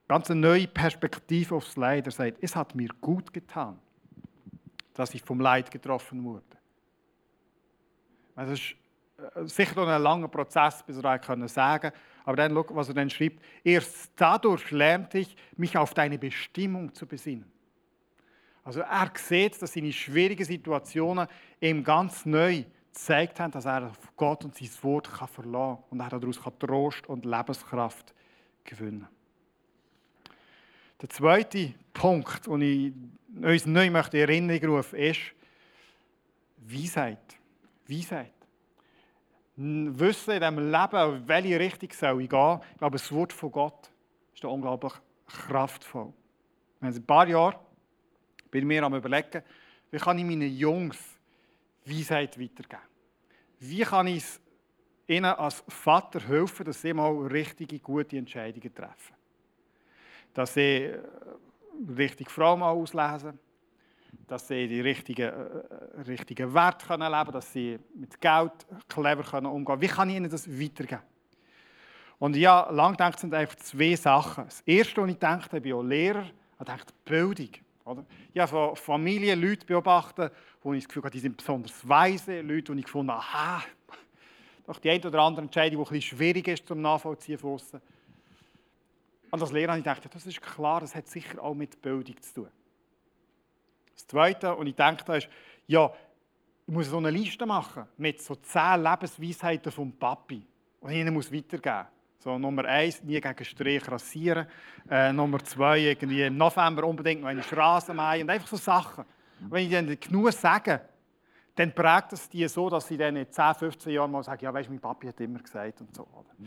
ganz 0.07 0.31
eine 0.31 0.41
neue 0.41 0.67
Perspektive 0.67 1.55
aufs 1.55 1.77
Leid. 1.77 2.07
Er 2.07 2.13
sagt, 2.13 2.39
es 2.41 2.57
hat 2.57 2.75
mir 2.75 2.89
gut 3.01 3.33
getan, 3.33 3.79
dass 4.95 5.15
ich 5.15 5.23
vom 5.23 5.41
Leid 5.41 5.71
getroffen 5.71 6.25
wurde. 6.25 6.45
Es 8.37 8.51
ist 8.51 8.75
äh, 9.19 9.45
sicher 9.45 9.75
noch 9.75 9.89
ein 9.89 10.01
langer 10.01 10.29
Prozess, 10.29 10.83
bis 10.83 10.97
er 10.97 11.49
sagen 11.49 11.83
kann. 11.83 11.93
Aber 12.29 12.37
dann, 12.37 12.55
was 12.55 12.89
er 12.89 12.95
dann 12.95 13.09
schreibt, 13.09 13.43
erst 13.65 14.11
dadurch 14.15 14.71
lernte 14.71 15.21
ich, 15.21 15.35
mich 15.57 15.79
auf 15.79 15.95
deine 15.95 16.19
Bestimmung 16.19 16.93
zu 16.93 17.07
besinnen. 17.07 17.51
Also 18.63 18.81
er 18.81 19.11
sieht, 19.17 19.63
dass 19.63 19.73
seine 19.73 19.91
schwierigen 19.91 20.45
Situationen 20.45 21.27
ihm 21.59 21.83
ganz 21.83 22.27
neu 22.27 22.65
gezeigt 22.93 23.41
haben, 23.41 23.51
dass 23.51 23.65
er 23.65 23.87
auf 23.87 24.15
Gott 24.15 24.45
und 24.45 24.55
sein 24.55 24.69
Wort 24.83 25.11
kann 25.11 25.27
verlassen 25.27 25.79
kann 25.79 25.85
und 25.89 26.01
er 26.01 26.19
daraus 26.21 26.43
kann 26.43 26.59
Trost 26.59 27.09
und 27.09 27.25
Lebenskraft 27.25 28.13
gewinnen 28.63 29.07
kann. 29.07 30.35
Der 31.01 31.09
zweite 31.09 31.73
Punkt, 31.95 32.47
den 32.47 32.61
ich 32.61 33.43
uns 33.43 33.65
neu 33.65 33.89
möchte 33.89 34.19
in 34.19 34.29
Erinnerung 34.29 34.77
rufen 34.77 34.99
ist 34.99 35.21
Weisheit. 36.59 37.39
Weisheit. 37.87 38.38
Wissen 39.61 40.35
in 40.35 40.41
diesem 40.41 40.71
Leben, 40.71 41.17
in 41.17 41.29
welche 41.29 41.59
Richtung 41.59 41.91
soll 41.93 42.23
ich 42.23 42.31
gehen. 42.31 42.61
Ich 42.73 42.79
glaube, 42.79 42.97
das 42.97 43.13
Wort 43.13 43.33
von 43.33 43.51
Gott 43.51 43.91
ist 44.33 44.45
da 44.45 44.49
unglaublich 44.49 44.93
kraftvoll. 45.27 46.13
Haben 46.81 46.95
ein 46.95 47.07
paar 47.07 47.27
Jahre 47.27 47.59
bin 48.51 48.67
mir 48.67 48.83
am 48.83 48.95
überlegen, 48.95 49.43
wie 49.91 49.99
kann 49.99 50.19
ich 50.19 50.25
meinen 50.25 50.57
Jungs 50.57 50.99
Weisheit 51.85 52.39
weitergeben? 52.39 52.83
Wie 53.61 53.83
kann 53.83 54.07
ich 54.07 54.25
ihnen 55.07 55.25
als 55.25 55.65
Vater 55.69 56.21
helfen, 56.21 56.67
dass 56.67 56.83
sie 56.83 56.93
mal 56.93 57.27
richtige, 57.27 57.79
gute 57.79 58.17
Entscheidungen 58.17 58.75
treffen? 58.75 59.17
Dass 60.35 60.55
sie 60.55 60.85
äh, 60.85 61.01
richtig 61.97 62.31
Frau 62.31 62.57
mal 62.57 62.71
auslesen, 62.71 63.39
dass 64.27 64.49
sie 64.49 64.69
die 64.69 64.81
richtigen, 64.81 65.29
äh, 65.29 66.01
richtigen 66.07 66.53
Werte 66.53 66.87
können 66.87 67.11
leben 67.11 67.33
dass 67.33 67.53
sie 67.53 67.79
mit 67.95 68.21
Geld 68.21 68.53
clever 68.89 69.23
können 69.23 69.47
umgehen 69.47 69.81
Wie 69.81 69.87
kann 69.87 70.11
ich 70.11 70.17
ihnen 70.17 70.31
das 70.31 70.49
weitergeben? 70.49 71.03
Und 72.19 72.37
ja, 72.37 72.69
lang 72.71 72.93
gedacht 72.93 73.21
sind 73.21 73.33
einfach 73.33 73.57
zwei 73.57 73.95
Sachen. 73.95 74.45
Das 74.45 74.61
Erste, 74.63 75.01
was 75.03 75.11
ich 75.11 75.19
dachte, 75.19 75.57
ich 75.59 75.63
bin 75.63 75.73
auch 75.73 75.83
Lehrer, 75.83 76.25
ich 76.59 76.65
dachte 76.67 76.93
Bildung. 77.05 77.51
Oder? 77.85 78.05
Ich 78.35 78.41
habe 78.41 78.49
von 78.49 78.77
Familien 78.77 79.41
Leute 79.41 79.65
beobachtet, 79.65 80.33
wo 80.63 80.73
ich 80.73 80.83
das 80.83 80.89
Gefühl 80.89 81.05
habe, 81.05 81.13
die 81.13 81.21
sind 81.21 81.37
besonders 81.37 81.89
weise, 81.89 82.41
Leute, 82.41 82.73
die 82.73 82.81
ich 82.81 82.85
gefunden 82.85 83.13
habe, 83.13 83.21
aha, 83.21 83.63
doch 84.67 84.79
die 84.79 84.91
eine 84.91 85.07
oder 85.07 85.21
andere 85.21 85.45
Entscheidung, 85.45 85.83
die 85.83 85.89
ein 85.89 85.95
bisschen 85.95 86.19
schwierig 86.19 86.49
ist 86.49 86.67
zum 86.69 86.83
Nachvollziehen 86.83 87.39
von 87.39 87.53
aussen. 87.53 87.81
Und 89.31 89.41
als 89.41 89.53
Lehrer 89.53 89.73
habe 89.73 89.79
ich 89.79 89.85
gedacht, 89.85 90.15
das 90.15 90.27
ist 90.27 90.43
klar, 90.43 90.81
das 90.81 90.95
hat 90.95 91.07
sicher 91.07 91.43
auch 91.43 91.55
mit 91.55 91.81
Bildung 91.81 92.21
zu 92.21 92.35
tun. 92.35 92.49
Das 93.99 94.07
Zweite, 94.07 94.55
und 94.55 94.69
ich 94.69 94.77
dachte, 94.77 95.17
ist, 95.17 95.29
ja, 95.67 95.93
ich 96.67 96.73
muss 96.73 96.89
so 96.89 96.99
eine 96.99 97.11
Liste 97.11 97.45
machen 97.47 97.85
mit 97.97 98.23
so 98.23 98.37
zehn 98.37 98.81
Lebensweisheiten 98.81 99.73
vom 99.73 99.93
Papi, 99.93 100.47
die 100.83 100.93
ich 100.93 100.99
ihnen 100.99 101.17
weitergeben 101.17 101.79
muss. 101.79 101.87
So, 102.21 102.39
Nummer 102.39 102.65
eins, 102.65 103.03
nie 103.03 103.21
gegen 103.21 103.45
Strich 103.45 103.91
rasieren. 103.91 104.47
Äh, 104.89 105.13
Nummer 105.13 105.43
zwei, 105.45 105.81
irgendwie 105.81 106.23
im 106.23 106.37
November 106.37 106.85
unbedingt 106.85 107.23
noch 107.23 107.29
eine 107.29 107.43
Straßenmähen 107.43 108.23
und 108.23 108.31
einfach 108.31 108.47
so 108.47 108.57
Sachen. 108.57 109.05
wenn 109.41 109.65
ich 109.65 109.71
denen 109.71 109.99
genug 109.99 110.33
sage, 110.33 110.81
dann 111.57 111.75
prägt 111.75 112.13
es 112.13 112.29
die 112.29 112.47
so, 112.47 112.71
dass 112.71 112.87
sie 112.87 112.97
dann 112.97 113.17
in 113.17 113.29
10, 113.29 113.55
15 113.57 113.93
Jahren 113.93 114.13
mal 114.13 114.23
sagen, 114.23 114.45
ja, 114.45 114.55
weißt 114.55 114.69
du, 114.69 114.73
mein 114.73 114.81
Papi 114.81 115.09
hat 115.09 115.21
immer 115.21 115.41
gesagt 115.41 115.81
und 115.81 115.93
so. 115.95 116.07
Die 116.39 116.47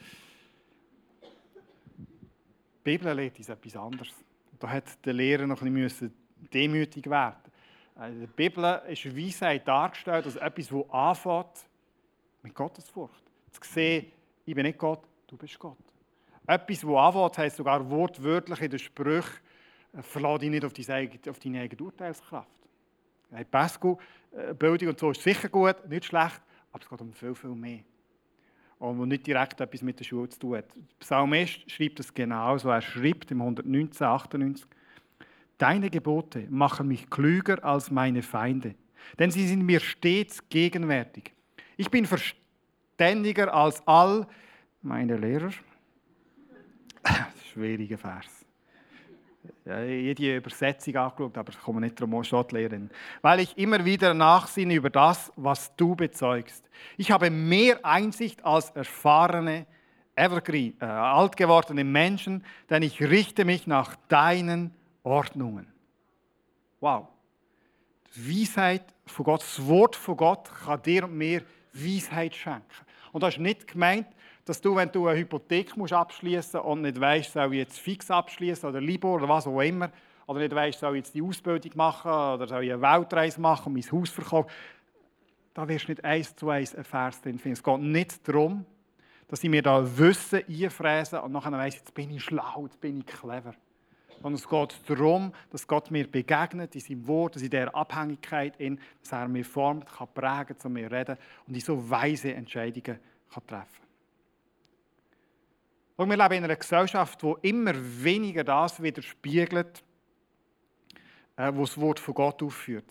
Bibel 2.84 3.14
lehrt 3.14 3.38
uns 3.38 3.50
etwas 3.50 3.76
anderes. 3.76 4.14
Da 4.58 4.70
hat 4.70 5.06
der 5.06 5.14
Lehrer 5.14 5.48
noch 5.48 5.62
ein 5.62 5.74
bisschen 5.74 6.14
demütig 6.54 7.10
werden. 7.10 7.52
In 7.96 8.22
der 8.22 8.28
Bibel 8.28 8.82
ist 8.88 9.16
Weisheit 9.16 9.68
dargestellt 9.68 10.26
als 10.26 10.36
etwas, 10.36 10.68
das 10.68 10.90
anfängt 10.90 11.70
mit 12.42 12.56
Gottesfurcht. 12.56 13.24
Zu 13.52 13.62
sehen, 13.64 14.12
ich 14.46 14.56
bin 14.56 14.66
nicht 14.66 14.80
Gott, 14.80 15.02
du 15.28 15.38
bist 15.38 15.60
Gott. 15.60 15.78
Etwas, 16.48 16.80
das 16.80 16.90
anfängt, 16.90 17.38
heisst 17.38 17.58
sogar 17.58 17.88
wortwörtlich 17.90 18.62
in 18.62 18.72
den 18.72 18.80
Sprüchen, 18.80 19.40
äh, 19.94 20.02
verlass 20.02 20.40
dich 20.40 20.50
nicht 20.50 20.66
auf 20.66 20.74
deine 20.74 20.94
eigene, 20.96 21.30
auf 21.30 21.40
deine 21.40 21.62
eigene 21.62 21.84
Urteilskraft. 21.84 22.50
Hey, 23.30 23.46
Pascal, 23.46 23.98
äh, 24.32 24.54
Bildung 24.54 24.90
und 24.90 25.00
so 25.00 25.12
ist 25.12 25.22
sicher 25.22 25.50
gut, 25.50 25.88
nicht 25.88 26.06
schlecht, 26.06 26.42
aber 26.72 26.84
es 26.84 26.90
geht 26.90 27.02
um 27.02 27.14
viel, 27.14 27.36
viel 27.36 27.56
mehr. 27.56 27.80
Und 28.80 29.08
nicht 29.10 29.28
direkt 29.28 29.62
etwas 29.62 29.84
mit 29.84 30.00
der 30.00 30.06
Schule 30.06 30.28
zu 30.30 30.40
tun 30.40 30.58
hat. 30.58 30.66
Psalmist 31.00 31.70
schreibt 31.70 32.00
es 32.00 32.12
genauso. 32.12 32.70
Er 32.70 32.82
schreibt 32.82 33.30
im 33.30 33.42
119, 33.42 34.08
98, 34.08 34.68
Deine 35.62 35.92
Gebote 35.92 36.48
machen 36.50 36.88
mich 36.88 37.08
klüger 37.12 37.64
als 37.64 37.92
meine 37.92 38.24
Feinde, 38.24 38.74
denn 39.20 39.30
sie 39.30 39.48
sind 39.48 39.64
mir 39.64 39.80
stets 39.80 40.50
gegenwärtig. 40.50 41.36
Ich 41.78 41.92
bin 41.92 42.08
verständiger 42.08 43.54
als 43.54 43.88
all 43.88 44.26
meine 44.82 45.18
Lehrer. 45.18 45.52
schwieriger 47.54 48.00
Vers. 48.00 48.44
Ja, 49.64 49.84
jede 49.84 50.38
Übersetzung 50.38 50.96
angeschaut, 50.96 51.38
aber 51.38 51.52
ich 51.52 51.60
komme 51.60 51.82
nicht 51.82 52.00
drum 52.00 52.24
steht 52.24 52.54
Lehrerin. 52.54 52.90
Weil 53.22 53.42
ich 53.42 53.56
immer 53.56 53.86
wieder 53.86 54.16
nachsinne 54.16 54.74
über 54.74 54.90
das, 54.90 55.32
was 55.36 55.76
du 55.76 55.96
bezeugst. 55.96 56.68
Ich 56.98 57.12
habe 57.12 57.30
mehr 57.30 57.86
Einsicht 57.86 58.44
als 58.44 58.72
erfahrene, 58.72 59.68
evergreen, 60.16 60.74
äh, 60.82 60.86
alt 60.86 61.38
gewordene 61.38 61.84
Menschen, 61.84 62.44
denn 62.72 62.82
ich 62.82 63.00
richte 63.00 63.46
mich 63.46 63.68
nach 63.68 63.96
deinen 64.08 64.74
Ordnungen. 65.04 65.68
Wow. 66.80 67.08
Die 68.16 68.42
Weisheit 68.42 68.94
von 69.06 69.26
Gott, 69.26 69.42
das 69.42 69.66
Wort 69.68 69.96
von 69.96 70.18
Gott 70.18 70.50
kann 70.66 70.82
dir 70.82 71.06
und 71.06 71.18
mir 71.18 71.44
Weisheit 71.74 72.36
schenken. 72.36 72.66
Und 73.12 73.24
das 73.24 73.36
ist 73.36 73.40
nicht 73.40 73.68
gemeint, 73.68 74.08
dass 74.46 74.60
du, 74.60 74.76
wenn 74.76 74.92
du 74.92 75.08
eine 75.08 75.20
Hypothek 75.20 75.78
musst 75.78 75.94
abschließen 75.94 76.60
und 76.60 76.82
nicht 76.82 77.00
weißt, 77.00 77.34
soll 77.34 77.54
ich 77.54 77.60
jetzt 77.60 77.80
fix 77.80 78.10
abschließen 78.10 78.68
oder 78.68 78.82
Libor 78.82 79.16
oder 79.18 79.30
was 79.30 79.48
auch 79.48 79.62
immer, 79.62 79.92
oder 80.28 80.40
nicht 80.40 80.56
weißt, 80.56 80.80
soll 80.80 80.96
ich 80.96 81.04
jetzt 81.04 81.14
die 81.14 81.22
Ausbildung 81.22 81.72
machen 81.76 82.12
oder 82.12 82.48
soll 82.48 82.64
ich 82.64 82.72
eine 82.72 82.82
Weltreise 82.82 83.40
machen 83.40 83.68
und 83.68 83.74
mein 83.74 83.92
Haus 83.92 84.10
verkaufen, 84.10 84.50
da 85.54 85.68
wirst 85.68 85.88
du 85.88 85.92
nicht 85.92 86.04
eins 86.04 86.36
zu 86.36 86.50
eins 86.50 86.74
ein 86.74 86.84
Vers 86.84 87.22
drin 87.22 87.38
finden. 87.38 87.54
Es 87.54 87.64
geht 87.64 87.80
nicht 87.80 88.28
darum, 88.28 88.66
dass 89.28 89.44
ich 89.44 89.50
mir 89.50 89.62
da 89.62 89.86
Wissen 89.98 90.42
einfräse 90.48 91.22
und 91.22 91.32
nachher 91.32 91.52
weiss, 91.52 91.76
jetzt 91.76 91.94
bin 91.94 92.12
ich 92.12 92.24
schlau, 92.24 92.64
jetzt 92.64 92.80
bin 92.80 93.00
ich 93.00 93.06
clever. 93.06 93.54
Sondern 94.22 94.34
es 94.34 94.48
geht 94.48 94.80
darum, 94.88 95.34
dass 95.50 95.68
Gott 95.68 95.92
mir 95.92 96.10
begegnet 96.10 96.76
in 96.76 96.82
seinem 96.82 97.08
Wort, 97.08 97.36
dass 97.36 97.42
in 97.42 97.50
dieser 97.50 97.76
Abhängigkeit, 97.76 98.56
in, 98.58 98.80
dass 99.02 99.12
er 99.12 99.28
mir 99.28 99.46
formt, 99.46 99.86
kann 99.86 100.08
prägen, 100.14 100.60
zu 100.60 100.70
mir 100.70 100.92
reden 100.92 101.18
und 101.48 101.56
in 101.56 101.62
so 101.62 101.90
weise 101.90 102.34
Entscheidungen 102.34 103.00
kann 103.34 103.48
treffen 103.48 103.82
und 106.02 106.10
wir 106.10 106.18
leben 106.18 106.34
in 106.34 106.44
einer 106.46 106.56
Gesellschaft, 106.56 107.22
die 107.22 107.50
immer 107.50 107.74
weniger 107.76 108.44
das 108.44 108.82
widerspiegelt, 108.82 109.84
äh, 111.36 111.52
was 111.54 111.76
das 111.76 111.82
Wort 111.82 112.00
von 112.00 112.16
Gott 112.16 112.42
aufführt. 112.42 112.86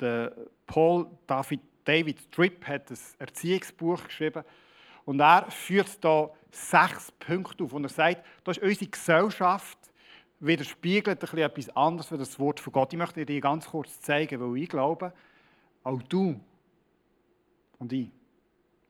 Der 0.00 0.32
Paul 0.66 1.06
David, 1.28 1.60
David 1.84 2.32
Tripp 2.32 2.66
hat 2.66 2.90
ein 2.90 2.98
Erziehungsbuch 3.20 4.02
geschrieben 4.02 4.42
und 5.04 5.20
er 5.20 5.48
führt 5.48 6.04
da 6.04 6.30
sechs 6.50 7.12
Punkte 7.12 7.62
auf. 7.62 7.72
Und 7.72 7.84
er 7.84 7.90
sagt, 7.90 8.26
das 8.42 8.56
ist 8.56 8.64
unsere 8.64 8.90
Gesellschaft, 8.90 9.78
widerspiegelt 10.40 11.16
ein 11.16 11.18
bisschen 11.18 11.38
etwas 11.38 11.76
anderes 11.76 12.06
für 12.08 12.18
das 12.18 12.38
Wort 12.38 12.60
von 12.60 12.72
Gott. 12.72 12.92
Ich 12.92 12.98
möchte 12.98 13.24
dir 13.24 13.40
ganz 13.40 13.66
kurz 13.66 14.00
zeigen, 14.00 14.40
weil 14.40 14.62
ich 14.62 14.68
glaube, 14.68 15.12
auch 15.82 16.02
du 16.02 16.38
und 17.78 17.92
ich, 17.92 18.10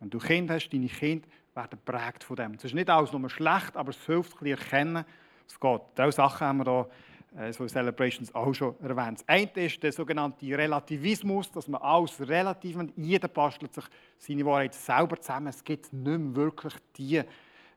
wenn 0.00 0.10
du 0.10 0.18
Kinder 0.18 0.54
hast, 0.54 0.70
deine 0.70 0.88
Kinder 0.88 1.26
werden 1.54 1.70
geprägt 1.70 2.24
von 2.24 2.36
dem. 2.36 2.54
Es 2.54 2.64
ist 2.64 2.74
nicht 2.74 2.90
alles 2.90 3.12
nur 3.12 3.28
schlecht, 3.30 3.76
aber 3.76 3.90
es 3.90 4.04
hilft 4.06 4.34
ein 4.34 4.38
bisschen 4.44 4.58
erkennen, 4.58 5.04
es 5.48 5.58
geht. 5.58 5.80
Diese 5.96 6.12
Sachen 6.12 6.46
haben 6.46 6.58
wir 6.58 6.88
hier 7.34 7.46
äh, 7.48 7.52
so 7.52 7.66
Celebrations 7.66 8.34
auch 8.34 8.52
schon 8.54 8.74
erwähnt. 8.80 9.20
Das 9.20 9.28
eine 9.28 9.50
ist 9.66 9.82
der 9.82 9.92
sogenannte 9.92 10.46
Relativismus, 10.46 11.50
dass 11.50 11.68
man 11.68 11.80
alles 11.82 12.20
relativ, 12.28 12.76
jeder 12.96 13.28
bastelt 13.28 13.74
sich 13.74 13.84
seine 14.18 14.44
Wahrheit 14.44 14.74
selber 14.74 15.20
zusammen. 15.20 15.48
Es 15.48 15.62
gibt 15.62 15.92
nicht 15.92 16.18
mehr 16.18 16.34
wirklich 16.36 16.74
die 16.96 17.22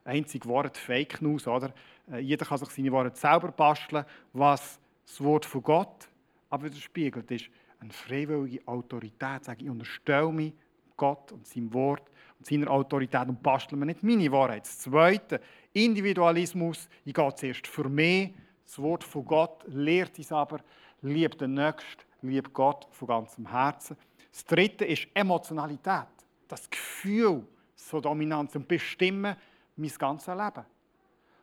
einzige 0.10 0.48
Wort 0.48 0.78
Fake 0.78 1.22
News, 1.22 1.48
oder? 1.48 1.74
Äh, 2.12 2.20
jeder 2.20 2.46
kann 2.46 2.58
sich 2.58 2.70
seine 2.70 2.92
Wahrheit 2.92 3.18
selber 3.18 3.52
basteln, 3.52 4.06
was 4.34 4.80
das 5.06 5.24
Wort 5.24 5.46
von 5.46 5.64
Gott 5.64 6.10
aber 6.50 6.66
widerspiegelt 6.66 7.30
ist 7.32 7.50
eine 7.80 7.92
freiwillige 7.92 8.68
Autorität. 8.68 9.46
Sage 9.46 9.64
ich 9.64 9.70
unterstelle 9.70 10.32
mich 10.32 10.54
Gott 10.98 11.32
und 11.32 11.48
seinem 11.48 11.74
Wort 11.74 12.10
und 12.38 12.46
seiner 12.46 12.70
Autorität 12.70 13.28
und 13.28 13.42
bastle 13.42 13.78
mir 13.78 13.86
nicht 13.86 14.04
meine 14.04 14.32
Wahrheit. 14.32 14.64
Das 14.64 14.80
Zweite, 14.80 15.40
Individualismus. 15.74 16.90
Ich 17.06 17.14
gehe 17.14 17.36
zuerst 17.36 17.68
für 17.68 17.88
mich. 17.88 18.34
Das 18.66 18.80
Wort 18.80 19.04
von 19.04 19.26
Gott 19.26 19.64
lehrt 19.68 20.18
uns 20.18 20.32
aber, 20.32 20.60
lieb 21.02 21.38
den 21.38 21.54
Nächsten, 21.54 22.04
lieb 22.22 22.54
Gott 22.54 22.88
von 22.92 23.08
ganzem 23.08 23.50
Herzen. 23.50 23.96
Das 24.32 24.46
Dritte 24.46 24.86
ist 24.86 25.08
Emotionalität. 25.14 26.08
Das 26.48 26.70
Gefühl, 26.70 27.48
so 27.76 28.00
dominant 28.00 28.56
und 28.56 28.68
bestimmen 28.68 29.36
mein 29.80 29.92
ganzes 29.98 30.28
Leben. 30.28 30.66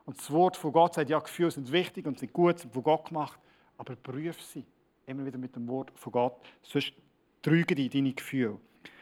Und 0.04 0.18
das 0.18 0.30
Wort 0.30 0.56
von 0.56 0.72
Gott 0.72 0.94
sagt, 0.94 1.10
ja, 1.10 1.18
Gefühle 1.18 1.50
sind 1.50 1.70
wichtig 1.72 2.06
und 2.06 2.18
sind 2.18 2.32
gut, 2.32 2.60
sind 2.60 2.72
von 2.72 2.82
Gott 2.82 3.06
gemacht, 3.06 3.38
aber 3.76 3.96
prüf 3.96 4.40
sie 4.40 4.64
immer 5.06 5.24
wieder 5.24 5.38
mit 5.38 5.54
dem 5.54 5.66
Wort 5.68 5.90
von 5.94 6.12
Gott, 6.12 6.34
sonst 6.62 6.92
trügen 7.42 7.76
die 7.76 7.88
deine 7.88 8.12
Gefühle. 8.12 8.58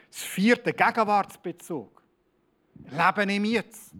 Das 0.09 0.21
vierte, 0.21 0.71
Gegenwartsbezug. 0.73 2.01
Leben 2.89 3.29
im 3.29 3.45
Jetzt. 3.45 3.93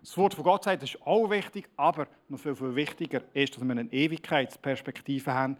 Das 0.00 0.16
Wort 0.16 0.34
von 0.34 0.44
Gott 0.44 0.64
sagt, 0.64 0.82
das 0.82 0.94
ist 0.94 1.06
auch 1.06 1.30
wichtig, 1.30 1.68
aber 1.76 2.08
noch 2.28 2.38
viel, 2.38 2.56
viel 2.56 2.74
wichtiger 2.74 3.22
ist, 3.34 3.56
dass 3.56 3.62
wir 3.62 3.70
eine 3.70 3.92
Ewigkeitsperspektive 3.92 5.32
haben. 5.32 5.56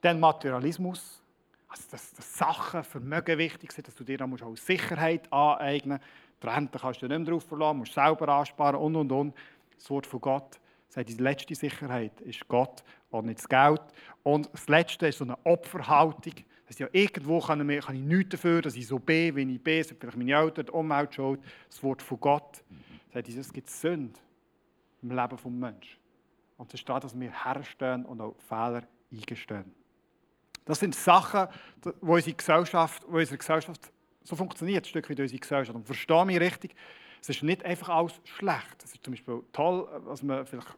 Dann 0.00 0.20
Materialismus, 0.20 1.20
also 1.68 1.82
dass, 1.90 2.12
dass 2.12 2.36
Sachen, 2.36 2.84
Vermögen 2.84 3.38
wichtig 3.38 3.72
sind, 3.72 3.88
dass 3.88 3.94
du 3.94 4.04
dir 4.04 4.20
auch 4.20 4.56
Sicherheit 4.56 5.32
aneignen 5.32 5.98
musst. 5.98 6.23
Die 6.44 6.48
Rente 6.50 6.78
kannst 6.78 7.00
du 7.00 7.08
nicht 7.08 7.18
mehr 7.18 7.26
drauf 7.26 7.44
verlassen, 7.44 7.78
musst 7.78 7.94
selber 7.94 8.28
ansparen 8.28 8.76
und, 8.76 8.96
und, 8.96 9.12
und. 9.12 9.34
Das 9.76 9.88
Wort 9.88 10.06
von 10.06 10.20
Gott 10.20 10.60
sagt, 10.88 11.08
die 11.08 11.14
letzte 11.14 11.54
Sicherheit 11.54 12.20
ist 12.20 12.46
Gott 12.48 12.84
und 13.10 13.26
nicht 13.26 13.38
das 13.38 13.48
Geld. 13.48 13.80
Und 14.22 14.50
das 14.52 14.68
Letzte 14.68 15.06
ist 15.06 15.18
so 15.18 15.24
eine 15.24 15.38
Opferhaltung. 15.44 16.34
Das 16.66 16.78
ja, 16.78 16.86
irgendwo 16.92 17.40
kann 17.40 17.68
ich, 17.68 17.84
kann 17.84 17.96
ich 17.96 18.02
nichts 18.02 18.30
dafür, 18.30 18.60
dass 18.60 18.76
ich 18.76 18.86
so 18.86 18.98
bin, 18.98 19.36
wie 19.36 19.54
ich 19.54 19.62
bin. 19.62 19.80
Es 19.80 19.94
vielleicht 19.98 20.16
meine 20.16 20.32
Eltern, 20.32 20.66
die 20.66 20.72
Umwelt 20.72 21.14
schuld. 21.14 21.40
Das 21.68 21.82
Wort 21.82 22.02
von 22.02 22.20
Gott 22.20 22.62
sagt, 23.12 23.28
es 23.28 23.52
gibt 23.52 23.70
Sünde 23.70 24.18
im 25.02 25.10
Leben 25.10 25.36
des 25.36 25.44
Menschen. 25.44 25.98
Und 26.58 26.74
es 26.74 26.80
steht, 26.80 27.04
dass 27.04 27.18
wir 27.18 27.44
herstehen 27.44 28.04
und 28.04 28.20
auch 28.20 28.34
Fehler 28.48 28.82
eingestehen. 29.10 29.72
Das 30.64 30.80
sind 30.80 30.94
Sachen, 30.94 31.48
wo 32.00 32.14
unsere 32.14 32.36
Gesellschaft, 32.36 33.02
wo 33.08 33.18
unsere 33.18 33.38
Gesellschaft 33.38 33.92
so 34.24 34.36
funktioniert, 34.36 34.84
ein 34.84 34.88
Stück 34.88 35.08
weit 35.08 35.20
unsere 35.20 35.38
Gesellschaft. 35.38 35.76
Und 35.76 35.86
verstehe 35.86 36.24
mich 36.24 36.40
richtig, 36.40 36.74
es 37.20 37.28
ist 37.28 37.42
nicht 37.42 37.64
einfach 37.64 37.88
alles 37.90 38.20
schlecht. 38.24 38.82
Es 38.82 38.92
ist 38.92 39.04
zum 39.04 39.12
Beispiel 39.12 39.42
toll, 39.52 39.88
dass 40.06 40.22
man 40.22 40.44
vielleicht 40.46 40.76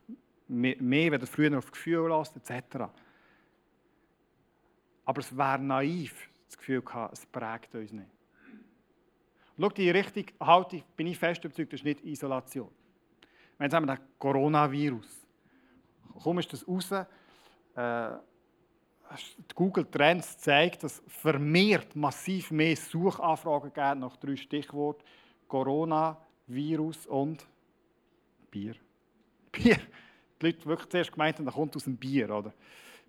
mehr, 0.48 0.76
mehr 0.80 1.12
wenn 1.12 1.26
früher 1.26 1.56
auf 1.56 1.70
Gefühl 1.70 2.08
lässt, 2.08 2.36
etc. 2.36 2.84
Aber 5.04 5.20
es 5.20 5.36
wäre 5.36 5.58
naiv, 5.58 6.28
das 6.46 6.58
Gefühl 6.58 6.82
zu 6.84 6.92
haben, 6.92 7.12
es 7.12 7.24
prägt 7.26 7.74
uns 7.74 7.92
nicht. 7.92 8.10
schau, 9.58 9.68
die 9.70 9.90
richtige 9.90 10.32
Haltung, 10.40 10.82
bin 10.96 11.06
ich 11.06 11.18
fest 11.18 11.44
überzeugt, 11.44 11.72
das 11.72 11.80
ist 11.80 11.84
nicht 11.84 12.04
Isolation. 12.04 12.70
Wenn 13.58 13.72
haben 13.72 13.86
wir 13.86 13.96
den 13.96 14.04
Coronavirus. 14.18 15.26
Kaum 16.22 16.38
ist 16.38 16.52
das 16.52 16.66
raus, 16.66 16.90
äh, 16.92 18.16
Google 19.54 19.86
Trends 19.86 20.38
zeigt, 20.38 20.82
dass 20.82 21.02
vermehrt 21.06 21.94
massiv 21.96 22.50
mehr 22.50 22.76
Suchanfragen 22.76 23.72
gibt 23.72 23.98
nach 24.00 24.16
drei 24.16 24.36
Stichworten: 24.36 25.02
Corona, 25.48 26.16
Virus 26.46 27.06
und 27.06 27.46
Bier. 28.50 28.74
Bier. 29.52 29.78
Die 30.40 30.46
Leute 30.46 30.66
wirklich 30.66 30.88
zuerst 30.90 31.12
gemeint 31.12 31.38
haben, 31.38 31.46
das 31.46 31.54
kommt 31.54 31.74
aus 31.76 31.84
dem 31.84 31.96
Bier, 31.96 32.30
oder? 32.30 32.52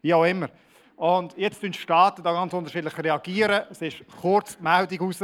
Wie 0.01 0.13
auch 0.13 0.23
immer. 0.23 0.49
Und 0.95 1.37
jetzt 1.37 1.61
tun 1.61 1.71
die 1.71 1.77
Staaten 1.77 2.23
da 2.23 2.31
ganz 2.31 2.53
unterschiedlich 2.53 2.97
reagieren. 2.97 3.65
Es 3.69 3.81
ist 3.81 4.03
kurz 4.19 4.57
die 4.57 4.63
Meldung 4.63 4.99
raus. 4.99 5.23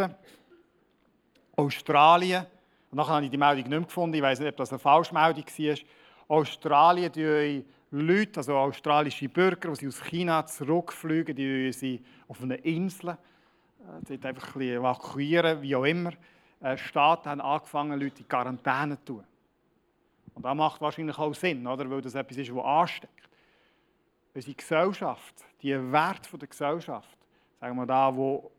Australien. 1.55 2.45
Und 2.91 2.97
nachher 2.97 3.13
habe 3.13 3.25
ich 3.25 3.31
die 3.31 3.38
Meldung 3.38 3.63
nicht 3.63 3.69
mehr 3.69 3.81
gefunden. 3.81 4.15
Ich 4.15 4.21
weiß 4.21 4.39
nicht, 4.39 4.49
ob 4.49 4.57
das 4.57 4.71
eine 4.71 4.79
Falschmeldung 4.79 5.45
war. 5.45 5.75
Australien, 6.27 7.12
die 7.12 7.65
Leute, 7.95 8.39
also 8.39 8.58
australische 8.58 9.29
Bürger, 9.29 9.71
die 9.73 9.88
aus 9.88 10.03
China 10.03 10.43
zurückfliegen, 10.47 11.36
die 11.36 11.71
sie 11.71 12.03
auf 12.27 12.41
eine 12.41 12.56
Insel 12.56 13.10
äh, 13.10 13.15
dort 14.08 14.25
einfach 14.25 14.56
ein 14.56 14.62
evakuieren, 14.62 15.62
wie 15.62 15.75
auch 15.75 15.84
immer. 15.84 16.12
Äh, 16.60 16.75
Staaten 16.75 17.29
haben 17.29 17.41
angefangen, 17.41 17.99
Leute 17.99 18.21
in 18.21 18.27
Quarantäne 18.27 18.97
zu 18.97 19.06
tun. 19.06 19.23
Und 20.34 20.43
das 20.43 20.56
macht 20.56 20.82
wahrscheinlich 20.82 21.15
auch 21.19 21.36
Sinn, 21.36 21.67
oder? 21.67 21.88
weil 21.88 22.01
das 22.01 22.15
etwas 22.15 22.38
ist, 22.38 22.49
das 22.49 22.58
ansteckt. 22.58 23.29
Unsere 24.34 24.56
Gesellschaft, 24.56 25.36
die 25.62 25.91
Werte 25.91 26.36
der 26.36 26.47
Gesellschaft, 26.47 27.17
sagen 27.60 27.75
wir 27.75 27.86
da, 27.86 28.15
wo 28.15 28.49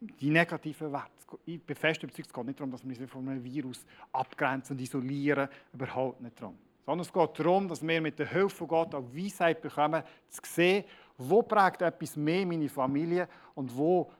die 0.00 0.30
negativen 0.30 0.90
Werte, 0.90 1.10
ich 1.46 1.62
bin 1.62 1.76
fest 1.76 2.02
überzeugt, 2.02 2.26
es 2.26 2.34
geht 2.34 2.44
nicht 2.44 2.58
darum, 2.58 2.72
dass 2.72 2.82
wir 2.82 3.00
uns 3.00 3.08
von 3.08 3.28
einem 3.28 3.44
Virus 3.44 3.86
abgrenzen 4.10 4.76
und 4.76 4.82
isolieren, 4.82 5.48
überhaupt 5.72 6.20
nicht 6.20 6.40
darum. 6.40 6.58
Sondern 6.84 7.06
es 7.06 7.12
geht 7.12 7.38
darum, 7.38 7.68
dass 7.68 7.86
wir 7.86 8.00
mit 8.00 8.18
der 8.18 8.28
Hilfe 8.28 8.56
von 8.56 8.68
Gott 8.68 8.94
auch 8.94 9.04
Weisheit 9.14 9.60
bekommen, 9.62 10.02
zu 10.28 10.40
sehen, 10.44 10.84
wo 11.16 11.42
prägt 11.42 11.82
etwas 11.82 12.16
mehr 12.16 12.44
meine 12.44 12.68
Familie 12.68 13.28
und 13.54 13.76
wo 13.76 14.10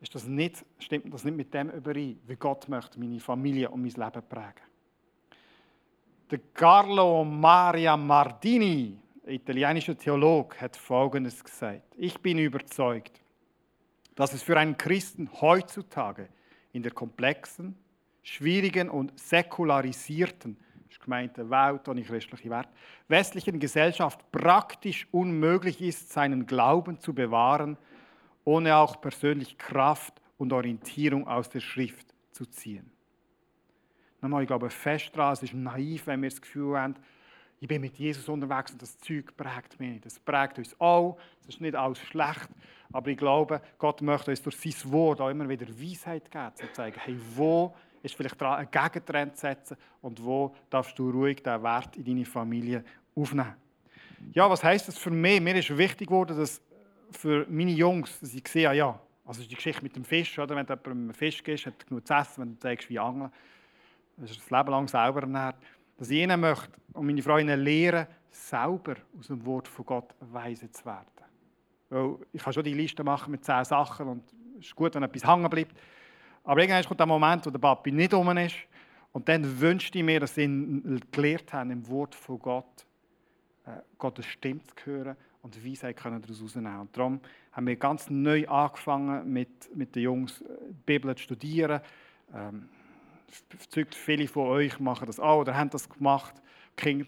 ist 0.00 0.14
das 0.14 0.26
nicht, 0.26 0.64
stimmt 0.78 1.12
das 1.12 1.24
nicht 1.24 1.36
mit 1.36 1.54
dem 1.54 1.70
überein, 1.70 2.20
wie 2.26 2.36
Gott 2.36 2.68
möchte 2.68 3.00
meine 3.00 3.18
Familie 3.20 3.70
und 3.70 3.82
mein 3.82 3.92
Leben 3.92 4.28
prägen. 4.28 4.66
Der 6.30 6.40
Carlo 6.52 7.24
Maria 7.24 7.96
Mardini, 7.96 8.98
italienischer 9.26 9.96
Theologe, 9.96 10.60
hat 10.60 10.76
Folgendes 10.76 11.42
gesagt. 11.42 11.94
Ich 11.96 12.18
bin 12.20 12.38
überzeugt, 12.38 13.20
dass 14.16 14.32
es 14.32 14.42
für 14.42 14.58
einen 14.58 14.76
Christen 14.76 15.30
heutzutage 15.40 16.28
in 16.72 16.82
der 16.82 16.92
komplexen, 16.92 17.76
schwierigen 18.22 18.90
und 18.90 19.18
säkularisierten, 19.18 20.58
ist 20.96 21.04
gemeint 21.04 21.38
eine 21.38 21.50
Welt 21.50 21.88
ohne 21.88 22.02
christliche 22.02 22.48
Werte, 22.48 22.70
westlichen 23.08 23.60
Gesellschaft 23.60 24.30
praktisch 24.32 25.06
unmöglich 25.12 25.80
ist, 25.80 26.10
seinen 26.10 26.46
Glauben 26.46 26.98
zu 27.00 27.12
bewahren, 27.12 27.76
ohne 28.44 28.76
auch 28.76 29.00
persönlich 29.00 29.58
Kraft 29.58 30.20
und 30.38 30.52
Orientierung 30.52 31.28
aus 31.28 31.50
der 31.50 31.60
Schrift 31.60 32.14
zu 32.32 32.46
ziehen. 32.46 32.90
Nochmal, 34.22 34.42
ich 34.42 34.48
glaube 34.48 34.70
fest 34.70 35.10
daran, 35.14 35.34
es 35.34 35.42
ist 35.42 35.54
naiv, 35.54 36.06
wenn 36.06 36.22
wir 36.22 36.30
das 36.30 36.40
Gefühl 36.40 36.78
haben, 36.78 36.94
ich 37.60 37.68
bin 37.68 37.80
mit 37.80 37.96
Jesus 37.98 38.28
unterwegs 38.28 38.72
und 38.72 38.82
das 38.82 38.98
Zeug 38.98 39.34
prägt 39.36 39.80
mich 39.80 39.90
nicht. 39.90 40.06
Das 40.06 40.18
prägt 40.18 40.58
uns 40.58 40.78
auch, 40.78 41.16
das 41.40 41.54
ist 41.54 41.60
nicht 41.60 41.74
alles 41.74 41.98
schlecht, 41.98 42.48
aber 42.92 43.10
ich 43.10 43.16
glaube, 43.16 43.62
Gott 43.78 44.02
möchte 44.02 44.30
uns 44.30 44.42
durch 44.42 44.56
sein 44.56 44.92
Wort 44.92 45.20
auch 45.20 45.30
immer 45.30 45.48
wieder 45.48 45.66
Weisheit 45.68 46.30
geben, 46.30 46.54
zu 46.54 46.70
zeigen, 46.72 47.00
hey, 47.00 47.18
wo 47.34 47.74
ist 48.06 48.14
vielleicht 48.14 48.40
dran, 48.40 48.58
einen 48.58 48.70
Gegentrend 48.70 49.36
zu 49.36 49.42
setzen 49.42 49.76
und 50.00 50.24
wo 50.24 50.54
darfst 50.70 50.98
du 50.98 51.10
ruhig 51.10 51.42
diesen 51.42 51.62
Wert 51.62 51.96
in 51.96 52.04
deine 52.04 52.24
Familie 52.24 52.84
aufnehmen. 53.14 53.54
Ja, 54.32 54.48
was 54.48 54.64
heisst 54.64 54.88
das 54.88 54.98
für 54.98 55.10
mich? 55.10 55.40
Mir 55.40 55.56
ist 55.56 55.76
wichtig 55.76 56.08
geworden, 56.08 56.36
dass 56.36 56.60
für 57.10 57.46
meine 57.48 57.72
Jungs, 57.72 58.18
dass 58.20 58.34
ich 58.34 58.46
sehe, 58.48 58.72
ja, 58.72 58.98
also 59.24 59.42
die 59.42 59.54
Geschichte 59.54 59.82
mit 59.82 59.96
dem 59.96 60.04
Fisch, 60.04 60.38
oder? 60.38 60.56
wenn 60.56 60.66
du 60.66 60.72
jemandem 60.72 61.04
einen 61.04 61.14
Fisch 61.14 61.42
gibst, 61.42 61.66
hat 61.66 61.74
er 61.78 61.86
genug 61.86 62.06
zu 62.06 62.14
essen, 62.14 62.42
wenn 62.42 62.54
du 62.54 62.58
zeigst, 62.58 62.88
wie 62.88 62.98
angeln, 62.98 63.30
das 64.16 64.30
ist 64.30 64.40
das 64.40 64.50
Leben 64.50 64.70
lang 64.70 64.88
selber 64.88 65.22
ernährt, 65.22 65.56
dass 65.98 66.10
ich 66.10 66.18
ihnen 66.18 66.40
möchte 66.40 66.72
und 66.92 67.06
meine 67.06 67.22
Freunde 67.22 67.54
lehren, 67.54 68.06
selber 68.30 68.96
aus 69.18 69.26
dem 69.26 69.44
Wort 69.44 69.68
von 69.68 69.84
Gott 69.84 70.14
weise 70.20 70.70
zu 70.70 70.84
werden. 70.84 71.06
Weil 71.88 72.16
ich 72.32 72.42
kann 72.42 72.52
schon 72.52 72.64
die 72.64 72.74
Liste 72.74 73.04
machen 73.04 73.30
mit 73.30 73.44
zehn 73.44 73.64
Sachen 73.64 74.08
und 74.08 74.22
es 74.58 74.66
ist 74.66 74.76
gut, 74.76 74.94
wenn 74.94 75.02
etwas 75.02 75.26
hängen 75.26 75.48
bleibt. 75.50 75.76
Aber 76.46 76.60
irgendwann 76.60 76.84
kommt 76.84 77.00
der 77.00 77.06
Moment, 77.06 77.44
wo 77.44 77.50
der 77.50 77.58
Papi 77.58 77.90
nicht 77.90 78.14
um 78.14 78.36
ist. 78.38 78.54
Und 79.12 79.28
dann 79.28 79.60
wünschte 79.60 79.98
ich 79.98 80.04
mir, 80.04 80.20
dass 80.20 80.34
sie 80.34 80.46
gelernt 81.10 81.52
haben, 81.52 81.70
im 81.72 81.88
Wort 81.88 82.14
von 82.14 82.38
Gott, 82.38 82.86
äh, 83.66 83.70
Gottes 83.98 84.26
Stimme 84.26 84.60
zu 84.62 84.86
hören 84.86 85.16
und 85.42 85.64
Weisheit 85.64 85.96
können 85.96 86.22
daraus 86.22 86.38
herausnehmen. 86.38 86.80
Und 86.80 86.96
darum 86.96 87.20
haben 87.52 87.66
wir 87.66 87.76
ganz 87.76 88.08
neu 88.10 88.46
angefangen, 88.46 89.32
mit, 89.32 89.74
mit 89.74 89.96
den 89.96 90.02
Jungs 90.02 90.38
die 90.38 90.44
äh, 90.44 90.74
Bibel 90.98 91.14
zu 91.16 91.24
studieren. 91.24 91.80
Ähm, 92.32 92.68
viele 93.90 94.28
von 94.28 94.48
euch 94.48 94.78
machen 94.78 95.06
das 95.06 95.18
auch 95.18 95.40
oder 95.40 95.56
haben 95.56 95.70
das 95.70 95.88
gemacht. 95.88 96.34
Die 96.78 96.82
Kinder 96.82 97.06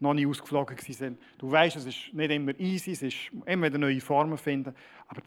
noch 0.00 0.14
nie 0.14 0.26
ausgeflogen 0.26 0.76
sind. 0.78 1.20
Du 1.38 1.50
weißt, 1.50 1.76
es 1.76 1.86
ist 1.86 2.12
nicht 2.12 2.30
immer 2.32 2.58
easy, 2.58 2.90
es 2.90 3.02
ist 3.02 3.30
immer 3.46 3.66
wieder 3.66 3.78
neue 3.78 4.00
Formen 4.00 4.36
finden. 4.36 4.74
Aber 5.06 5.22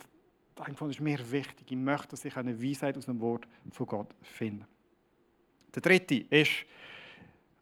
das 0.55 0.67
ist 0.89 1.01
mir 1.01 1.19
wichtig. 1.31 1.69
Ich 1.69 1.77
möchte, 1.77 2.09
dass 2.09 2.25
ich 2.25 2.35
eine 2.37 2.61
Weisheit 2.61 2.97
aus 2.97 3.05
dem 3.05 3.19
Wort 3.19 3.45
von 3.71 3.85
Gott 3.85 4.15
finde. 4.21 4.65
Der 5.73 5.81
dritte 5.81 6.15
ist 6.15 6.65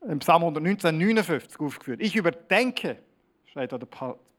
im 0.01 0.19
Psalm 0.19 0.43
119, 0.43 0.97
59 0.97 1.59
aufgeführt. 1.59 2.01
Ich 2.01 2.15
überdenke, 2.15 2.99
steht 3.45 3.71
da 3.71 3.77
der 3.77 3.87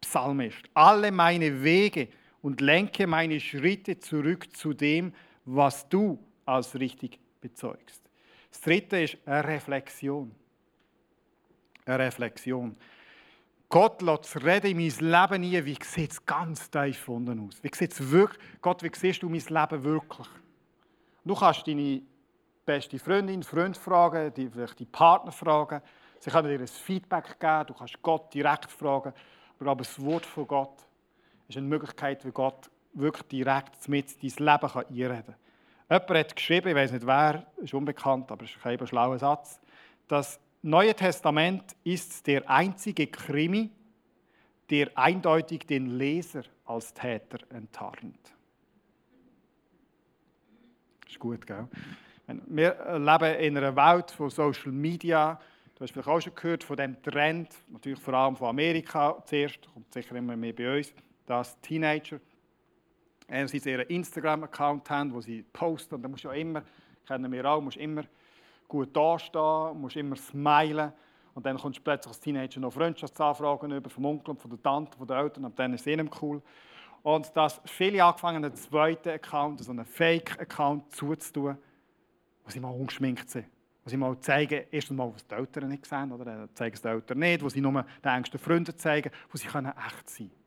Psalmist, 0.01 0.62
alle 0.75 1.11
meine 1.11 1.62
Wege 1.62 2.09
und 2.43 2.61
lenke 2.61 3.07
meine 3.07 3.40
Schritte 3.40 3.99
zurück 3.99 4.55
zu 4.55 4.73
dem, 4.73 5.12
was 5.45 5.88
du 5.88 6.19
als 6.45 6.79
richtig 6.79 7.19
bezeugst. 7.40 8.03
Das 8.51 8.61
dritte 8.61 9.03
ist 9.03 9.17
eine 9.25 9.49
Reflexion. 9.49 10.31
Eine 11.87 12.05
Reflexion. 12.05 12.77
Gott 13.74 14.02
lässt 14.02 14.37
reden 14.37 14.70
in 14.70 14.76
mein 14.76 15.10
Leben 15.10 15.40
nie, 15.40 15.64
wie 15.64 15.76
sieht 15.82 16.12
es 16.12 16.24
ganz 16.24 16.70
tief 16.70 17.08
unten 17.08 17.44
aus? 17.44 17.60
Wie 17.60 17.74
sieht 17.74 17.90
es 17.90 18.08
wirklich, 18.08 18.40
Gott, 18.60 18.84
wie 18.84 18.90
siehst 18.94 19.20
du 19.20 19.28
mein 19.28 19.40
Leben 19.40 19.82
wirklich? 19.82 20.28
Du 21.24 21.34
kannst 21.34 21.66
deine 21.66 22.00
beste 22.64 23.00
Freundin, 23.00 23.42
Freund 23.42 23.76
fragen, 23.76 24.32
die, 24.32 24.48
vielleicht 24.48 24.78
die 24.78 24.84
Partner 24.84 25.32
fragen. 25.32 25.82
Sie 26.20 26.30
können 26.30 26.50
dir 26.50 26.60
ein 26.60 26.68
Feedback 26.68 27.40
geben, 27.40 27.66
du 27.66 27.74
kannst 27.74 28.00
Gott 28.00 28.32
direkt 28.32 28.70
fragen. 28.70 29.12
Aber 29.58 29.74
das 29.74 30.00
Wort 30.00 30.24
von 30.24 30.46
Gott 30.46 30.87
ist 31.48 31.56
eine 31.56 31.66
Möglichkeit, 31.66 32.24
wie 32.24 32.30
Gott 32.30 32.70
wirklich 32.92 33.26
direkt 33.26 33.88
mit 33.88 34.22
dein 34.22 34.46
Leben 34.46 34.68
kann 34.68 34.87
einreden 34.87 35.34
kann. 35.88 36.00
Jemand 36.06 36.10
hat 36.10 36.37
geschrieben, 36.37 36.68
ich 36.68 36.76
weiß 36.76 36.92
nicht 36.92 37.04
wer, 37.04 37.44
ist 37.56 37.74
unbekannt, 37.74 38.30
aber 38.30 38.44
es 38.44 38.50
ist 38.50 38.64
ein 38.64 38.87
schlauer 38.87 39.18
Satz, 39.18 39.60
dass 40.06 40.38
Neue 40.66 40.94
Testament 40.94 41.77
ist 41.85 42.27
der 42.27 42.48
einzige 42.48 43.07
Krimi, 43.07 43.70
der 44.70 44.96
eindeutig 44.96 45.66
den 45.66 45.98
Leser 45.98 46.44
als 46.64 46.94
Täter 46.94 47.37
enttarnt. 47.50 48.33
Ist 51.07 51.18
gut, 51.18 51.46
gell? 51.46 51.68
Wir 52.46 52.98
leben 52.98 53.40
in 53.40 53.59
einer 53.59 53.77
Welt 53.77 54.11
von 54.11 54.31
Social 54.31 54.72
Media. 54.72 55.38
Du 55.74 55.83
hast 55.83 55.92
vielleicht 55.92 56.09
auch 56.09 56.20
schon 56.22 56.35
gehört 56.35 56.64
von 56.64 56.79
dem 56.79 57.03
Trend, 57.03 57.50
natürlich 57.68 58.00
vor 58.00 58.14
allem 58.14 58.35
von 58.35 58.48
Amerika 58.48 59.22
zuerst, 59.27 59.70
kommt 59.70 59.92
sicher 59.92 60.16
immer 60.16 60.35
mehr 60.35 60.55
bei 60.55 60.79
uns, 60.79 60.94
dass 61.27 61.61
Teenager 61.61 62.18
einerseits 63.29 63.66
ihren 63.66 63.87
Instagram-Account 63.87 64.88
haben, 64.88 65.12
wo 65.12 65.20
sie 65.20 65.42
posten, 65.42 65.96
und 65.96 66.03
da 66.03 66.09
musst 66.09 66.24
du 66.24 66.29
ja 66.29 66.35
immer, 66.35 66.62
kennen 67.07 67.31
wir 67.31 67.44
auch, 67.44 67.61
musst 67.61 67.77
immer 67.77 68.05
gut 68.68 68.96
dastehen, 68.96 69.81
musst 69.81 69.96
immer 69.96 70.16
smilen. 70.16 70.92
Und 71.35 71.44
dann 71.44 71.59
kommst 71.59 71.79
du 71.79 71.83
plötzlich 71.83 72.09
als 72.09 72.20
Teenager 72.20 72.61
noch 72.61 72.72
Freundschaftsanfragen 72.72 73.72
über 73.72 73.90
vom 73.90 74.05
Onkel, 74.05 74.37
von 74.37 74.50
der 74.50 74.62
Tante, 74.62 74.96
von 74.96 75.07
den 75.07 75.16
Eltern. 75.16 75.44
Und 75.44 75.59
dann 75.59 75.74
ist 75.74 75.81
es 75.81 75.87
ihnen 75.87 76.09
cool. 76.22 76.40
Und 77.03 77.37
dass 77.37 77.61
viele 77.66 78.03
angefangen 78.03 78.44
einen 78.44 78.55
zweiten 78.55 79.11
Account, 79.11 79.62
so 79.62 79.72
einen 79.72 79.85
Fake-Account 79.85 80.94
zuzutun, 80.94 81.59
wo 82.44 82.50
sie 82.50 82.61
mal 82.61 82.70
ungeschminkt 82.70 83.29
sind. 83.29 83.46
Wo 83.85 83.90
sie 83.90 83.96
mal 83.96 84.18
zeigen, 84.20 84.64
erstens 84.70 84.96
mal, 84.96 85.12
was 85.12 85.27
die 85.27 85.35
Eltern 85.35 85.68
nicht 85.68 85.85
sehen, 85.85 86.12
oder 86.12 86.24
dann 86.24 86.48
zeigen 86.55 86.74
es 86.74 86.81
die 86.81 86.88
Eltern 86.88 87.18
nicht, 87.18 87.42
wo 87.42 87.48
sie 87.50 87.61
nur 87.61 87.72
den 87.72 88.11
engsten 88.11 88.38
Freunden 88.38 88.79
zeigen, 88.79 89.11
wo 89.31 89.37
sie 89.37 89.48
können 89.48 89.72
echt 89.87 90.09
sein 90.09 90.29
können. 90.29 90.44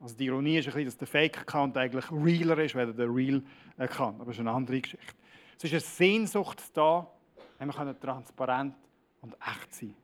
Also 0.00 0.16
die 0.16 0.26
Ironie 0.26 0.58
ist 0.58 0.66
ein 0.66 0.72
bisschen, 0.72 0.86
dass 0.86 0.96
der 0.96 1.08
Fake-Account 1.08 1.76
eigentlich 1.76 2.10
realer 2.10 2.58
ist, 2.58 2.74
als 2.74 2.96
der 2.96 3.06
Real-Account. 3.06 4.16
Aber 4.16 4.26
das 4.26 4.36
ist 4.36 4.40
eine 4.40 4.52
andere 4.52 4.80
Geschichte. 4.80 5.14
Es 5.58 5.64
ist 5.64 5.72
eine 5.72 5.80
Sehnsucht 5.80 6.62
da, 6.72 7.10
wenn 7.58 7.68
wir 7.68 8.00
transparent 8.00 8.76
und 9.20 9.34
echt 9.34 9.74
sein 9.74 9.94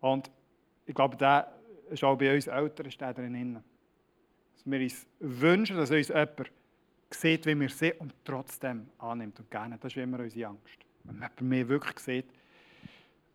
Und 0.00 0.30
ich 0.84 0.94
glaube, 0.94 1.16
da 1.16 1.52
ist 1.88 2.02
auch 2.02 2.18
bei 2.18 2.34
uns 2.34 2.48
Eltern 2.48 2.86
ist 2.86 3.00
drin. 3.00 3.62
Dass 4.54 4.66
wir 4.66 4.80
uns 4.80 5.06
wünschen, 5.20 5.76
dass 5.76 5.92
uns 5.92 6.08
jemand 6.08 6.50
sieht, 7.10 7.46
wie 7.46 7.58
wir 7.60 7.68
sind 7.68 8.00
und 8.00 8.14
trotzdem 8.24 8.88
annimmt 8.98 9.38
und 9.38 9.48
gerne. 9.48 9.78
Das 9.78 9.92
ist 9.92 9.96
immer 9.96 10.18
unsere 10.18 10.48
Angst. 10.48 10.78
Wenn 11.04 11.14
jemand 11.14 11.40
mehr 11.40 11.68
wirklich 11.68 11.98
sieht, 12.00 12.26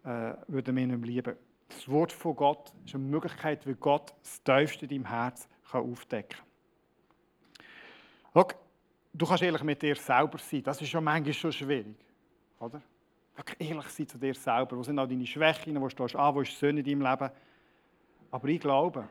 äh, 0.03 0.33
würde 0.47 0.75
wir 0.75 0.83
ihn 0.83 1.03
lieben. 1.03 1.37
Das 1.69 1.87
Wort 1.87 2.11
von 2.11 2.35
Gott 2.35 2.73
ist 2.85 2.95
eine 2.95 3.03
Möglichkeit, 3.05 3.65
wie 3.65 3.75
Gott 3.75 4.13
das 4.21 4.43
Tiefste 4.43 4.85
in 4.85 4.89
deinem 4.89 5.05
Herz 5.05 5.47
aufdecken 5.71 6.37
kann. 8.33 8.45
Du 9.13 9.25
kannst 9.25 9.43
ehrlich 9.43 9.63
mit 9.63 9.81
dir 9.81 9.95
selber 9.95 10.37
sein. 10.37 10.63
Das 10.63 10.81
ist 10.81 10.89
schon 10.89 11.03
manchmal 11.03 11.33
schon 11.33 11.51
schwierig. 11.51 11.97
Oder? 12.59 12.81
Wirklich 13.35 13.69
ehrlich 13.69 13.87
sein 13.87 14.07
zu 14.07 14.17
dir 14.17 14.33
selber. 14.33 14.77
Wo 14.77 14.83
sind 14.83 14.99
auch 14.99 15.07
deine 15.07 15.25
Schwächen? 15.25 15.79
Wo 15.79 15.89
stehst 15.89 16.13
du 16.13 16.19
an? 16.19 16.35
Wo 16.35 16.41
ist 16.41 16.57
Sünde 16.57 16.81
in 16.81 16.99
deinem 16.99 17.11
Leben? 17.11 17.31
Aber 18.31 18.47
ich 18.47 18.59
glaube, 18.59 19.07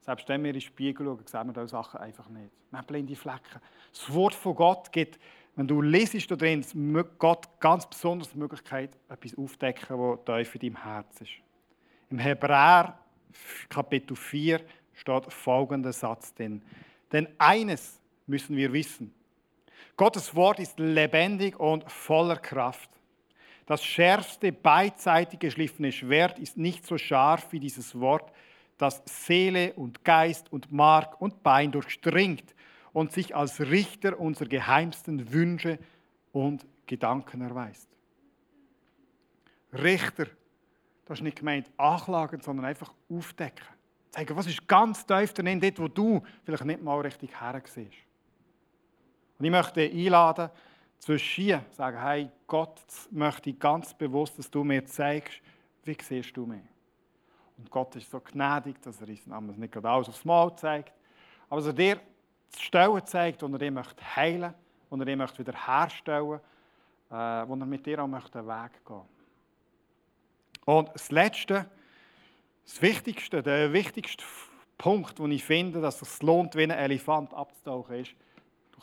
selbst 0.00 0.28
wenn 0.28 0.42
wir 0.42 0.50
in 0.50 0.54
den 0.54 0.60
Spiegel 0.60 1.06
schauen, 1.06 1.26
sehen 1.26 1.46
wir 1.46 1.52
diese 1.52 1.68
Sachen 1.68 2.00
einfach 2.00 2.28
nicht. 2.28 2.50
Wir 2.70 2.78
haben 2.78 2.86
blinde 2.86 3.16
Flecken. 3.16 3.60
Das 3.92 4.12
Wort 4.12 4.34
von 4.34 4.54
Gott 4.54 4.92
gibt, 4.92 5.18
wenn 5.54 5.66
du 5.68 5.80
lesest 5.82 6.30
da 6.30 6.36
drin, 6.36 6.64
Gott 7.18 7.48
ganz 7.60 7.86
besonders 7.86 8.30
die 8.30 8.38
Möglichkeit, 8.38 8.96
etwas 9.08 9.36
aufzudecken, 9.36 9.98
was 9.98 10.24
tief 10.24 10.54
in 10.54 10.60
deinem 10.60 10.82
Herz 10.82 11.20
ist. 11.20 11.32
Im 12.10 12.18
Hebräer 12.18 12.98
Kapitel 13.68 14.16
4 14.16 14.60
steht 14.94 15.32
folgender 15.32 15.92
Satz 15.92 16.34
drin. 16.34 16.62
Denn 17.12 17.28
eines 17.38 18.01
müssen 18.26 18.56
wir 18.56 18.72
wissen. 18.72 19.14
Gottes 19.96 20.34
Wort 20.34 20.58
ist 20.58 20.78
lebendig 20.78 21.58
und 21.58 21.90
voller 21.90 22.36
Kraft. 22.36 22.90
Das 23.66 23.84
schärfste 23.84 24.52
beidseitig 24.52 25.38
geschliffene 25.38 25.92
Schwert 25.92 26.38
ist 26.38 26.56
nicht 26.56 26.86
so 26.86 26.98
scharf 26.98 27.52
wie 27.52 27.60
dieses 27.60 27.98
Wort, 27.98 28.32
das 28.78 29.02
Seele 29.06 29.74
und 29.74 30.04
Geist 30.04 30.52
und 30.52 30.72
Mark 30.72 31.20
und 31.20 31.42
Bein 31.42 31.70
durchdringt 31.70 32.54
und 32.92 33.12
sich 33.12 33.36
als 33.36 33.60
Richter 33.60 34.18
unserer 34.18 34.48
geheimsten 34.48 35.32
Wünsche 35.32 35.78
und 36.32 36.66
Gedanken 36.86 37.42
erweist. 37.42 37.88
Richter, 39.72 40.26
das 41.06 41.18
ist 41.18 41.22
nicht 41.22 41.38
gemeint 41.38 41.70
anklagen, 41.76 42.40
sondern 42.40 42.66
einfach 42.66 42.92
aufdecken. 43.10 43.66
Zeigen, 44.10 44.36
was 44.36 44.46
ist 44.46 44.66
ganz 44.68 45.06
tief 45.06 45.32
drin, 45.32 45.60
dort, 45.60 45.78
wo 45.78 45.88
du 45.88 46.22
vielleicht 46.44 46.64
nicht 46.64 46.82
mal 46.82 47.00
richtig 47.00 47.40
hersiehst. 47.40 48.11
Und 49.42 49.46
ich 49.46 49.50
möchte 49.50 49.80
einladen, 49.80 50.50
zwischen 51.00 51.34
hier 51.34 51.64
sagen, 51.72 52.00
hey, 52.00 52.30
Gott 52.46 52.80
möchte 53.10 53.52
ganz 53.54 53.92
bewusst, 53.92 54.38
dass 54.38 54.48
du 54.48 54.62
mir 54.62 54.86
zeigst, 54.86 55.42
wie 55.82 55.96
siehst 56.00 56.36
du 56.36 56.46
mich. 56.46 56.62
Und 57.58 57.68
Gott 57.68 57.96
ist 57.96 58.08
so 58.08 58.20
gnädig, 58.20 58.80
dass 58.82 59.00
er 59.00 59.08
uns 59.08 59.56
nicht 59.56 59.72
gerade 59.72 59.90
alles 59.90 60.08
aufs 60.08 60.24
Mal 60.24 60.54
zeigt, 60.54 60.92
aber 61.48 61.60
dass 61.60 61.66
er 61.66 61.72
dir 61.72 62.00
Stellen 62.56 63.04
zeigt, 63.04 63.42
und 63.42 63.52
er 63.54 63.58
dich 63.58 63.72
möchte 63.72 64.04
heilen 64.14 64.54
und 64.90 65.00
er 65.00 65.06
dich 65.06 65.16
möchte 65.16 65.40
wiederherstellen, 65.40 66.38
wo 67.08 67.10
er 67.10 67.56
mit 67.56 67.84
dir 67.84 68.00
auch 68.00 68.06
möchte 68.06 68.38
einen 68.38 68.46
Weg 68.46 68.84
gehen 68.86 69.02
Und 70.66 70.88
das 70.94 71.10
Letzte, 71.10 71.68
das 72.64 72.80
Wichtigste, 72.80 73.42
der 73.42 73.72
wichtigste 73.72 74.22
Punkt, 74.78 75.18
wo 75.18 75.26
ich 75.26 75.42
finde, 75.42 75.80
dass 75.80 76.00
es 76.00 76.22
lohnt, 76.22 76.54
wie 76.54 76.62
ein 76.62 76.70
Elefant 76.70 77.34
abzutauchen, 77.34 77.96
ist, 77.96 78.14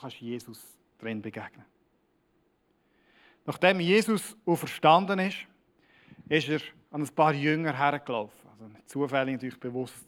kannst 0.00 0.20
Jesus 0.20 0.78
drin 0.98 1.20
begegnen. 1.20 1.64
Nachdem 3.46 3.80
Jesus 3.80 4.36
auferstanden 4.46 5.18
ist, 5.18 5.38
ist 6.28 6.48
er 6.48 6.60
an 6.90 7.02
ein 7.02 7.08
paar 7.08 7.34
Jünger 7.34 7.76
hergelaufen. 7.76 8.48
Also 8.50 8.70
zufällig 8.86 9.34
natürlich 9.34 9.58
bewusst. 9.58 10.06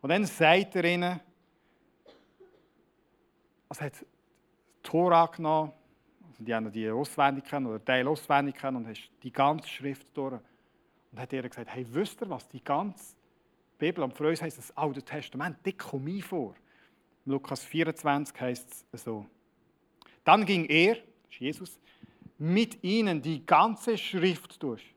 Und 0.00 0.10
dann 0.10 0.24
sagt 0.24 0.76
er 0.76 0.84
ihnen, 0.84 1.20
also 3.68 3.82
hat 3.82 4.06
Tora 4.82 5.26
genommen, 5.26 5.72
also 6.26 6.44
die 6.44 6.54
haben 6.54 6.72
die 6.72 6.88
auswendig 6.90 7.44
kennen 7.44 7.66
oder 7.66 7.84
Teil 7.84 8.06
auswendig 8.08 8.56
kennen 8.56 8.78
und 8.78 8.88
hast 8.88 9.10
die 9.22 9.32
ganze 9.32 9.68
Schrift 9.68 10.06
durch. 10.16 10.40
Und 11.12 11.20
hat 11.20 11.32
ihr 11.32 11.48
gesagt, 11.48 11.68
hey, 11.74 11.86
wisst 11.90 12.20
ihr 12.22 12.30
was, 12.30 12.48
die 12.48 12.62
ganze 12.62 13.16
Bibel, 13.78 14.04
und 14.04 14.14
für 14.14 14.28
uns 14.28 14.42
heisst 14.42 14.58
das 14.58 14.76
Alte 14.76 15.02
Testament, 15.02 15.58
die 15.64 15.72
kommt 15.72 16.04
mir 16.04 16.22
vor. 16.22 16.54
Im 17.28 17.32
Lukas 17.32 17.62
24 17.62 18.40
heißt 18.40 18.86
es 18.90 19.04
so. 19.04 19.26
Dann 20.24 20.46
ging 20.46 20.64
er, 20.64 20.96
Jesus, 21.28 21.78
mit 22.38 22.82
ihnen 22.82 23.20
die 23.20 23.44
ganze 23.44 23.98
Schrift 23.98 24.62
durch 24.62 24.94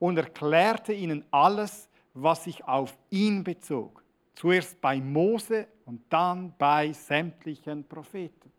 und 0.00 0.16
erklärte 0.16 0.92
ihnen 0.92 1.24
alles, 1.30 1.88
was 2.14 2.42
sich 2.42 2.64
auf 2.64 2.98
ihn 3.10 3.44
bezog. 3.44 4.02
Zuerst 4.34 4.80
bei 4.80 5.00
Mose 5.00 5.68
und 5.84 6.02
dann 6.08 6.52
bei 6.58 6.92
sämtlichen 6.92 7.86
Propheten. 7.86 8.50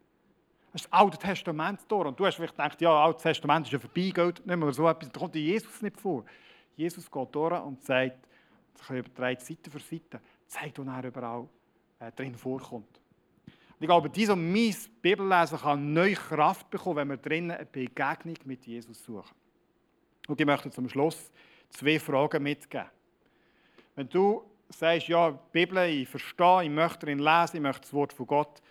Das 0.72 0.84
ist 0.84 0.86
das 0.86 0.94
Alte 0.94 1.18
Testament 1.18 1.82
da. 1.90 1.96
Und 1.98 2.18
du 2.18 2.26
hast 2.26 2.36
vielleicht 2.36 2.56
gedacht, 2.56 2.80
ja, 2.80 2.90
das 2.90 3.06
Alte 3.06 3.24
Testament 3.24 3.66
ist 3.66 3.74
ja 3.74 3.80
vorbei, 3.80 4.12
geht 4.16 4.46
nicht 4.46 4.56
mehr 4.56 4.72
so 4.72 4.88
etwas. 4.88 5.12
Da 5.12 5.20
kommt 5.20 5.36
Jesus 5.36 5.82
nicht 5.82 6.00
vor. 6.00 6.24
Jesus 6.78 7.12
geht 7.12 7.36
durch 7.36 7.64
und 7.64 7.84
sagt, 7.84 8.26
das 8.78 8.90
überträgt 8.90 9.42
Seite 9.42 9.70
für 9.70 9.80
Seite, 9.80 10.22
zeigt, 10.48 10.80
wo 10.80 10.84
er 10.84 11.04
überall 11.04 11.50
äh, 12.00 12.14
drin 12.14 12.34
vorkommt. 12.34 12.99
Ich 13.80 13.88
glaube, 13.88 14.10
dieser 14.10 14.36
mein 14.36 14.76
Bibellesen 15.02 15.58
kann 15.58 15.94
neue 15.94 16.14
Kraft 16.14 16.70
bekommen, 16.70 16.98
wenn 16.98 17.10
wir 17.10 17.18
drinnen 17.18 17.52
eine 17.52 17.66
Begegnung 17.66 18.36
mit 18.44 18.66
Jesus 18.66 19.04
suchen. 19.04 19.36
Und 20.28 20.40
ich 20.40 20.46
möchte 20.46 20.70
zum 20.70 20.90
Schluss 20.90 21.32
zwei 21.70 22.00
Fragen 22.00 22.44
mitgeben. 22.44 22.88
Wenn 23.96 24.10
du 24.10 24.44
sagst, 24.70 25.08
ja, 25.08 25.30
Bibel, 25.30 25.78
ich 25.88 26.10
verstehe, 26.10 26.64
ich 26.64 26.70
möchte 26.70 27.06
darin 27.06 27.20
lesen, 27.20 27.56
ich 27.56 27.62
möchte 27.62 27.82
das 27.82 27.94
Wort 27.94 28.14
von 28.14 28.28
Gott 28.28 28.62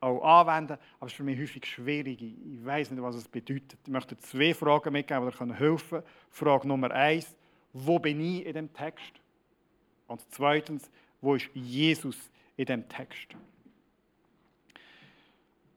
auch 0.00 0.22
anwenden, 0.22 0.78
aber 0.98 1.06
es 1.06 1.12
ist 1.12 1.16
für 1.16 1.24
mich 1.24 1.38
häufig 1.38 1.64
schwierig. 1.66 2.22
Ich 2.22 2.64
weiß 2.64 2.90
nicht, 2.90 3.02
was 3.02 3.16
es 3.16 3.28
bedeutet. 3.28 3.78
Ich 3.84 3.90
möchte 3.90 4.16
zwei 4.18 4.54
Fragen 4.54 4.92
mitgeben, 4.92 5.30
die 5.30 5.36
dir 5.36 5.54
helfen 5.54 5.88
können. 5.88 6.04
Frage 6.30 6.68
Nummer 6.68 6.90
eins, 6.90 7.34
wo 7.72 7.98
bin 7.98 8.20
ich 8.20 8.46
in 8.46 8.54
dem 8.54 8.72
Text? 8.72 9.12
Und 10.06 10.22
zweitens, 10.30 10.90
wo 11.20 11.34
ist 11.34 11.48
Jesus 11.54 12.30
in 12.56 12.66
dem 12.66 12.88
Text? 12.88 13.36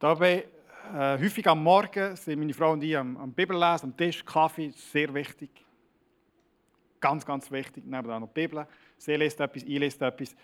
Dabei, 0.03 0.45
äh, 0.93 1.17
häufig 1.17 1.47
am 1.47 1.63
Morgen 1.63 2.17
sind 2.17 2.37
meine 2.37 2.53
Frau 2.53 2.73
und 2.73 2.83
ich 2.83 2.97
am, 2.97 3.15
am 3.15 3.31
Bibellesen, 3.31 3.89
am 3.89 3.95
Tisch, 3.95 4.25
Kaffee, 4.25 4.69
sehr 4.71 5.13
wichtig. 5.13 5.49
Ganz, 6.99 7.25
ganz 7.25 7.49
wichtig. 7.49 7.85
Neben 7.85 8.11
auch 8.11 8.19
noch 8.19 8.27
Bibel. 8.27 8.67
Sie 8.97 9.15
liest 9.15 9.39
etwas, 9.39 9.63
ich 9.63 9.79
lese 9.79 10.05
etwas. 10.05 10.35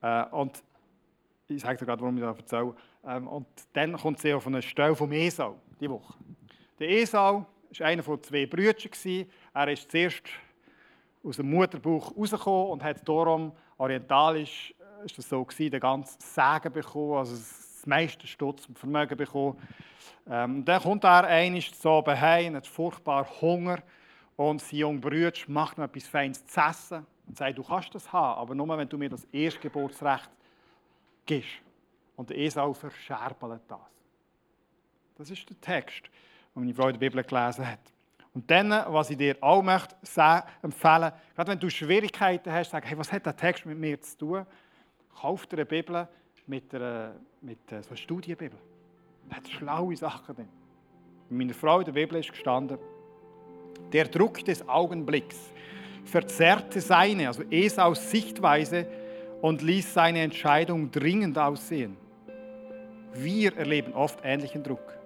Äh, 0.00 0.32
und 0.32 0.62
ich 1.48 1.60
sage 1.60 1.78
dir 1.78 1.86
gerade, 1.86 2.00
warum 2.00 2.18
ich 2.18 2.22
das 2.22 2.38
erzähle. 2.38 2.72
Ähm, 3.04 3.26
und 3.26 3.48
dann 3.72 3.96
kommt 3.96 4.20
sie 4.20 4.32
auf 4.32 4.46
eine 4.46 4.62
Stelle 4.62 4.94
vom 4.94 5.10
Esau, 5.10 5.56
die 5.80 5.90
Woche. 5.90 6.14
Der 6.78 6.88
Esau 6.88 7.44
war 7.78 7.86
einer 7.88 8.04
von 8.04 8.22
zwei 8.22 8.46
Brüdern. 8.46 9.26
Er 9.52 9.68
ist 9.72 9.90
zuerst 9.90 10.22
aus 11.24 11.34
dem 11.34 11.50
Mutterbuch 11.50 12.16
rausgekommen 12.16 12.70
und 12.70 12.84
hat 12.84 13.08
darum 13.08 13.50
orientalisch, 13.76 14.72
äh, 14.78 15.06
ist 15.06 15.18
das 15.18 15.28
so 15.28 15.44
gewesen, 15.44 15.72
den 15.72 15.80
ganzen 15.80 16.20
Segen 16.20 16.72
bekommen, 16.72 17.14
also 17.14 17.34
das 17.80 17.86
meiste 17.86 18.26
Stutz 18.26 18.66
und 18.66 18.78
Vermögen 18.78 19.16
bekommen. 19.16 19.56
Ähm, 20.28 20.64
dann 20.64 20.82
kommt 20.82 21.04
er 21.04 21.24
einisch 21.24 21.72
so 21.74 22.04
heim, 22.06 22.54
hat 22.54 22.66
furchtbar 22.66 23.26
Hunger 23.40 23.78
und 24.36 24.60
sein 24.60 24.80
junger 24.80 25.00
Bruder 25.00 25.32
macht 25.48 25.78
ihm 25.78 25.84
etwas 25.84 26.06
Feines 26.06 26.44
zu 26.46 26.60
essen 26.60 27.06
und 27.26 27.38
sagt, 27.38 27.56
du 27.56 27.62
kannst 27.62 27.94
das 27.94 28.12
haben, 28.12 28.38
aber 28.38 28.54
nur, 28.54 28.76
wenn 28.76 28.88
du 28.88 28.98
mir 28.98 29.08
das 29.08 29.24
Erstgeburtsrecht 29.32 30.30
gibst. 31.24 31.48
Und 32.16 32.28
der 32.28 32.38
Esau 32.38 32.74
verscherbelt 32.74 33.62
das. 33.68 33.78
Das 35.16 35.30
ist 35.30 35.48
der 35.48 35.60
Text, 35.60 36.04
den 36.54 36.62
meine 36.62 36.74
Frau 36.74 36.88
in 36.88 36.98
der 36.98 37.00
Bibel 37.00 37.22
gelesen 37.24 37.66
hat. 37.66 37.80
Und 38.34 38.50
dann, 38.50 38.70
was 38.70 39.10
ich 39.10 39.16
dir 39.16 39.36
auch 39.40 39.62
möchte 39.62 39.96
empfehlen, 40.62 41.12
gerade 41.34 41.50
wenn 41.50 41.58
du 41.58 41.70
Schwierigkeiten 41.70 42.52
hast, 42.52 42.70
sag, 42.70 42.84
hey, 42.84 42.96
was 42.96 43.10
hat 43.10 43.24
der 43.24 43.36
Text 43.36 43.64
mit 43.64 43.78
mir 43.78 44.00
zu 44.00 44.18
tun? 44.18 44.46
Kauf 45.20 45.46
dir 45.46 45.56
eine 45.56 45.66
Bibel 45.66 46.06
mit 46.50 46.74
einer, 46.74 47.14
mit 47.40 47.58
so 47.68 47.76
einer 47.76 47.96
Studienbibel. 47.96 48.58
Da 49.28 49.36
hat 49.36 49.48
schlaue 49.48 49.96
Sachen 49.96 50.34
drin. 50.34 50.48
In 51.30 51.38
meiner 51.38 51.54
Frau 51.54 51.78
in 51.78 51.84
der 51.84 51.92
Bibel 51.92 52.18
ist 52.18 52.32
gestanden, 52.32 52.76
der 53.92 54.08
Druck 54.08 54.44
des 54.44 54.68
Augenblicks 54.68 55.52
verzerrte 56.04 56.80
seine, 56.80 57.28
also 57.28 57.44
Esaus 57.50 58.10
Sichtweise 58.10 58.86
und 59.40 59.62
ließ 59.62 59.94
seine 59.94 60.22
Entscheidung 60.22 60.90
dringend 60.90 61.38
aussehen. 61.38 61.96
Wir 63.14 63.56
erleben 63.56 63.92
oft 63.94 64.18
ähnlichen 64.24 64.64
Druck. 64.64 64.98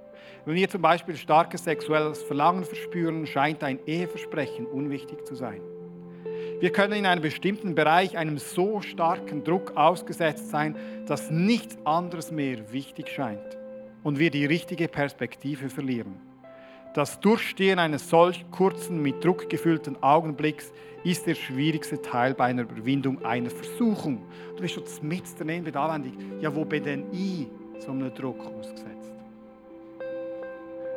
Wenn 0.47 0.55
wir 0.55 0.69
zum 0.69 0.81
Beispiel 0.81 1.17
starkes 1.17 1.65
sexuelles 1.65 2.23
Verlangen 2.23 2.65
verspüren, 2.65 3.27
scheint 3.27 3.63
ein 3.63 3.79
Eheversprechen 3.87 4.67
unwichtig 4.67 5.27
zu 5.27 5.35
sein. 5.35 5.61
Wir 6.61 6.71
können 6.71 6.93
in 6.95 7.07
einem 7.07 7.23
bestimmten 7.23 7.75
Bereich 7.75 8.17
einem 8.17 8.39
so 8.39 8.81
starken 8.81 9.45
Druck 9.45 9.77
ausgesetzt 9.77 10.51
sein, 10.51 10.77
dass 11.07 11.31
nichts 11.31 11.77
anderes 11.85 12.31
mehr 12.31 12.73
wichtig 12.73 13.09
scheint 13.09 13.59
und 14.03 14.19
wir 14.19 14.31
die 14.31 14.47
richtige 14.47 14.87
Perspektive 14.87 15.69
verlieren. 15.69 16.15
Das 16.95 17.19
Durchstehen 17.19 17.81
eines 17.81 18.09
solch 18.09 18.45
kurzen, 18.53 19.03
mit 19.03 19.25
Druck 19.25 19.51
gefüllten 19.51 20.01
Augenblicks 20.01 20.73
ist 21.03 21.27
der 21.27 21.35
schwierigste 21.35 22.01
Teil 22.01 22.35
bei 22.35 22.45
einer 22.45 22.63
Überwindung 22.63 23.25
einer 23.25 23.51
Versuchung. 23.51 24.23
Du 24.55 24.63
bist 24.63 24.77
jetzt 24.77 25.03
mit 25.03 25.25
daneben 25.37 25.65
der 25.65 25.77
Anwendung. 25.77 26.41
Ja, 26.41 26.55
wo 26.55 26.65
bin 26.65 26.85
denn 26.85 27.05
ich 27.13 27.49
so 27.81 27.91
einem 27.91 28.15
Druck 28.15 28.47
ausgesetzt? 28.47 29.13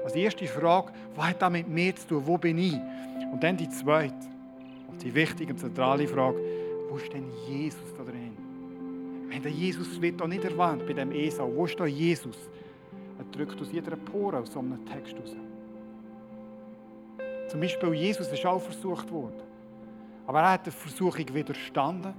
Also 0.04 0.16
die 0.16 0.22
erste 0.22 0.46
Frage, 0.46 0.94
was 1.16 1.30
hat 1.30 1.42
das 1.42 1.52
mit 1.52 1.68
mir 1.68 1.96
zu 1.96 2.08
tun? 2.08 2.24
Wo 2.28 2.38
bin 2.38 2.60
ich? 2.60 2.80
Und 3.34 3.44
dann 3.44 3.58
die 3.58 3.68
zweite 3.68 4.37
die 5.02 5.14
wichtige 5.14 5.54
und 5.54 5.60
zentrale 5.60 6.08
Frage, 6.08 6.40
wo 6.90 6.98
ist 6.98 7.12
denn 7.12 7.26
Jesus 7.48 7.94
da 7.98 8.04
drin? 8.04 8.38
Wenn 9.30 9.42
der 9.42 9.52
Jesus 9.52 10.02
wird 10.02 10.22
da 10.22 10.28
nicht 10.28 10.44
erwähnt 10.44 10.86
bei 10.86 10.94
dem 10.94 11.12
Esau, 11.12 11.52
wo 11.54 11.66
ist 11.66 11.80
da 11.80 11.86
Jesus? 11.86 12.38
Er 13.20 13.26
drückt 13.32 13.60
aus 13.62 13.72
jeder 13.72 13.96
Pore 13.96 14.38
aus 14.40 14.52
so 14.52 14.60
einem 14.60 14.86
Text 14.86 15.16
raus. 15.16 15.36
Zum 17.50 17.60
Beispiel 17.60 17.94
Jesus 17.94 18.28
ist 18.32 18.46
auch 18.46 18.62
versucht 18.62 19.12
worden. 19.12 19.42
Aber 20.26 20.42
er 20.42 20.52
hat 20.54 20.66
der 20.66 20.74
Versuchung 20.74 21.26
widerstanden 21.34 22.14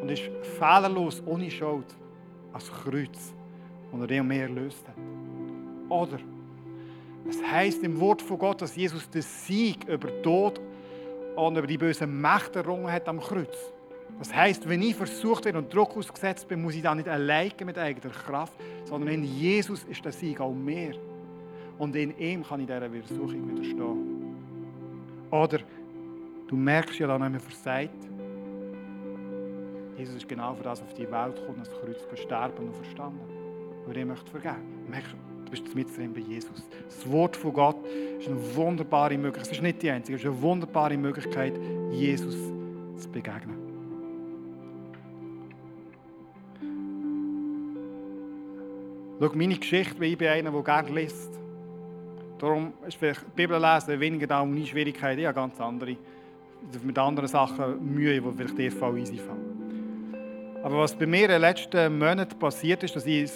und 0.00 0.10
ist 0.10 0.22
fehlerlos, 0.58 1.22
ohne 1.24 1.50
Schuld, 1.50 1.86
als 2.52 2.70
Kreuz, 2.70 3.34
und 3.90 4.02
er 4.02 4.06
den 4.06 4.26
mehr 4.26 4.42
erlöst 4.42 4.86
hat. 4.86 4.96
Oder 5.88 6.18
es 7.28 7.42
heißt 7.42 7.82
im 7.82 7.98
Wort 8.00 8.20
von 8.20 8.38
Gott, 8.38 8.60
dass 8.60 8.76
Jesus 8.76 9.08
den 9.08 9.22
Sieg 9.22 9.88
über 9.88 10.22
Tod 10.22 10.60
und 11.36 11.56
über 11.56 11.66
die 11.66 11.78
bösen 11.78 12.20
Mächte 12.20 12.60
errungen 12.60 12.90
hat 12.90 13.08
am 13.08 13.20
Kreuz. 13.20 13.56
Das 14.18 14.32
heißt, 14.32 14.68
wenn 14.68 14.82
ich 14.82 14.94
versucht 14.94 15.44
werde 15.44 15.58
und 15.58 15.74
Druck 15.74 15.96
ausgesetzt 15.96 16.46
bin, 16.46 16.62
muss 16.62 16.74
ich 16.74 16.82
da 16.82 16.94
nicht 16.94 17.08
alleine 17.08 17.64
mit 17.64 17.76
eigener 17.78 18.12
Kraft, 18.12 18.52
sondern 18.84 19.12
in 19.14 19.24
Jesus 19.24 19.84
ist 19.84 20.04
der 20.04 20.12
Sieg 20.12 20.40
auch 20.40 20.52
mehr. 20.52 20.94
Und 21.78 21.96
in 21.96 22.16
ihm 22.18 22.44
kann 22.44 22.60
ich 22.60 22.66
dieser 22.66 22.88
Versuchung 22.88 23.50
widerstehen. 23.50 24.36
Oder 25.30 25.58
du 26.46 26.56
merkst 26.56 26.98
ja 26.98 27.08
wenn 27.08 27.32
man 27.32 27.40
versagt, 27.40 27.90
Jesus 29.96 30.16
ist 30.16 30.28
genau 30.28 30.54
für 30.54 30.62
das 30.62 30.82
auf 30.82 30.94
die 30.94 31.10
Welt 31.10 31.36
gekommen, 31.36 31.58
das 31.58 31.70
Kreuz 31.70 32.20
sterben 32.20 32.68
und 32.68 32.76
verstanden. 32.76 33.20
Aber 33.84 33.96
er 33.96 34.06
möchte 34.06 34.30
vergeben. 34.30 35.33
Bist 35.62 35.74
mit 35.74 35.96
drin 35.96 36.12
bei 36.12 36.20
Jesus. 36.20 36.66
Das 36.86 37.10
Wort 37.10 37.36
von 37.36 37.52
Gott 37.52 37.76
ist 38.18 38.28
eine 38.28 38.56
wunderbare 38.56 39.16
Möglichkeit. 39.16 39.52
Es 39.52 39.58
ist 39.58 39.62
nicht 39.62 39.82
die 39.82 39.90
einzige, 39.90 40.16
es 40.16 40.24
ist 40.24 40.28
eine 40.28 40.42
wunderbare 40.42 40.96
Möglichkeit, 40.96 41.54
Jesus 41.92 42.34
zu 42.96 43.08
begegnen. 43.10 43.56
Schau, 49.20 49.30
meine 49.34 49.56
Geschichte, 49.56 50.00
wie 50.00 50.06
ich 50.06 50.18
bin 50.18 50.28
einer, 50.28 50.50
der 50.50 50.62
gerne 50.62 50.90
liest. 50.90 51.30
Darum 52.38 52.72
ist 52.86 52.96
vielleicht 52.96 53.34
Bibel 53.36 53.58
lesen 53.60 54.00
weniger 54.00 54.26
da 54.26 54.44
meine 54.44 54.66
Schwierigkeit. 54.66 55.18
Ich 55.18 55.24
habe 55.24 55.34
ganz 55.34 55.60
andere, 55.60 55.96
mit 56.82 56.98
anderen 56.98 57.28
Sachen 57.28 57.94
Mühe, 57.94 58.20
die 58.20 58.36
vielleicht 58.36 58.58
dir 58.58 58.96
easy 58.96 59.18
fallen. 59.18 59.54
Aber 60.64 60.78
was 60.78 60.94
bei 60.94 61.06
mir 61.06 61.24
in 61.24 61.28
den 61.28 61.40
letzten 61.42 61.96
Monaten 61.98 62.38
passiert 62.38 62.82
ist, 62.82 62.96
dass 62.96 63.06
ich 63.06 63.30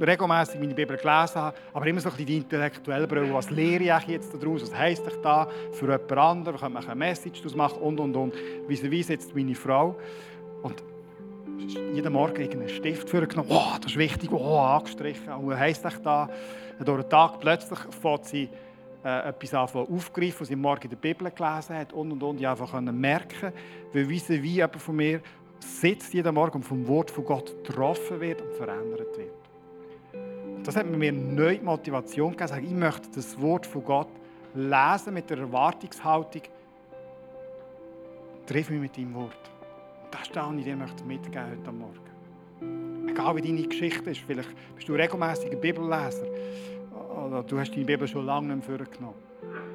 regelmäßig 0.00 0.60
meine 0.60 0.74
Bibel 0.74 0.96
gelesen 0.96 1.36
habe, 1.36 1.56
aber 1.72 1.86
immer 1.86 2.00
so 2.00 2.08
ein 2.08 2.12
bisschen 2.12 2.26
die 2.26 2.36
intellektuelle 2.38 3.06
Brille. 3.06 3.32
Was 3.32 3.50
lehre 3.50 3.98
ich 3.98 4.08
jetzt 4.08 4.32
daraus? 4.34 4.62
Was 4.62 4.74
heisst 4.74 5.06
ich 5.06 5.16
da 5.22 5.48
für 5.72 5.86
jemand 5.86 6.12
anderen? 6.12 6.58
Kann 6.58 6.72
man 6.72 6.84
eine 6.84 6.94
Message 6.94 7.40
daraus 7.40 7.54
machen? 7.54 7.78
Und, 7.82 8.00
und, 8.00 8.16
und. 8.16 8.34
Wie 8.68 9.00
jetzt 9.00 9.34
meine 9.34 9.54
Frau. 9.54 9.96
Und 10.62 10.82
jeden 11.94 12.12
Morgen 12.12 12.42
einen 12.42 12.68
Stift 12.68 13.08
vorgenommen. 13.08 13.48
Oh, 13.50 13.76
das 13.80 13.92
ist 13.92 13.98
wichtig. 13.98 14.30
Oh, 14.32 14.58
angestrichen. 14.58 15.32
Und 15.32 15.48
was 15.48 15.58
heisst 15.58 15.84
ich 15.84 15.96
da? 15.98 16.28
Und 16.78 16.86
durch 16.86 17.02
den 17.02 17.10
Tag 17.10 17.40
plötzlich 17.40 17.78
fängt 18.00 18.24
sie 18.26 18.48
äh, 19.04 19.28
etwas 19.28 19.54
aufgreifen, 19.74 20.40
was 20.40 20.48
sie 20.48 20.56
morgen 20.56 20.82
in 20.82 20.90
der 20.90 20.96
Bibel 20.96 21.30
gelesen 21.30 21.76
hat 21.76 21.92
und 21.92 22.12
und 22.12 22.22
und. 22.22 22.40
Ich 22.40 22.46
einfach 22.46 22.80
merken, 22.80 23.52
weil 23.92 24.08
wie 24.08 24.22
wie 24.28 24.54
jemand 24.54 24.82
von 24.82 24.96
mir 24.96 25.20
sitzt 25.60 26.12
jeden 26.12 26.34
Morgen 26.34 26.56
und 26.56 26.64
vom 26.64 26.86
Wort 26.86 27.10
von 27.10 27.24
Gott 27.24 27.64
getroffen 27.64 28.20
wird 28.20 28.42
und 28.42 28.52
verändert 28.52 29.16
wird. 29.16 29.45
Das 30.66 30.74
hat 30.74 30.90
mir 30.90 31.12
neue 31.12 31.60
Motivation 31.60 32.32
gegeben, 32.32 32.48
sagen, 32.48 32.66
ich 32.66 32.72
möchte 32.72 33.08
das 33.14 33.40
Wort 33.40 33.64
von 33.64 33.84
Gott 33.84 34.08
lesen 34.52 35.14
mit 35.14 35.30
der 35.30 35.38
Erwartungshaltung, 35.38 36.42
triff 38.46 38.68
mich 38.70 38.80
mit 38.80 38.96
deinem 38.96 39.14
Wort. 39.14 39.38
Das 40.10 40.22
ist 40.22 40.34
das, 40.34 40.44
was 40.44 40.56
ich 40.56 40.64
dir 40.64 40.74
möchte 40.74 41.04
mitgeben 41.04 41.44
heute 41.52 41.70
Morgen. 41.70 43.08
Egal 43.08 43.36
wie 43.36 43.42
deine 43.42 43.62
Geschichte 43.62 44.10
ist, 44.10 44.22
vielleicht 44.26 44.48
bist 44.74 44.88
du 44.88 44.94
regelmäßig 44.94 45.52
ein 45.52 45.60
Bibelleser 45.60 46.26
oder 47.24 47.44
du 47.44 47.60
hast 47.60 47.70
deine 47.70 47.84
Bibel 47.84 48.08
schon 48.08 48.26
lange 48.26 48.56
nicht 48.56 48.68
mehr 48.68 48.78
vorgenommen. 48.78 49.18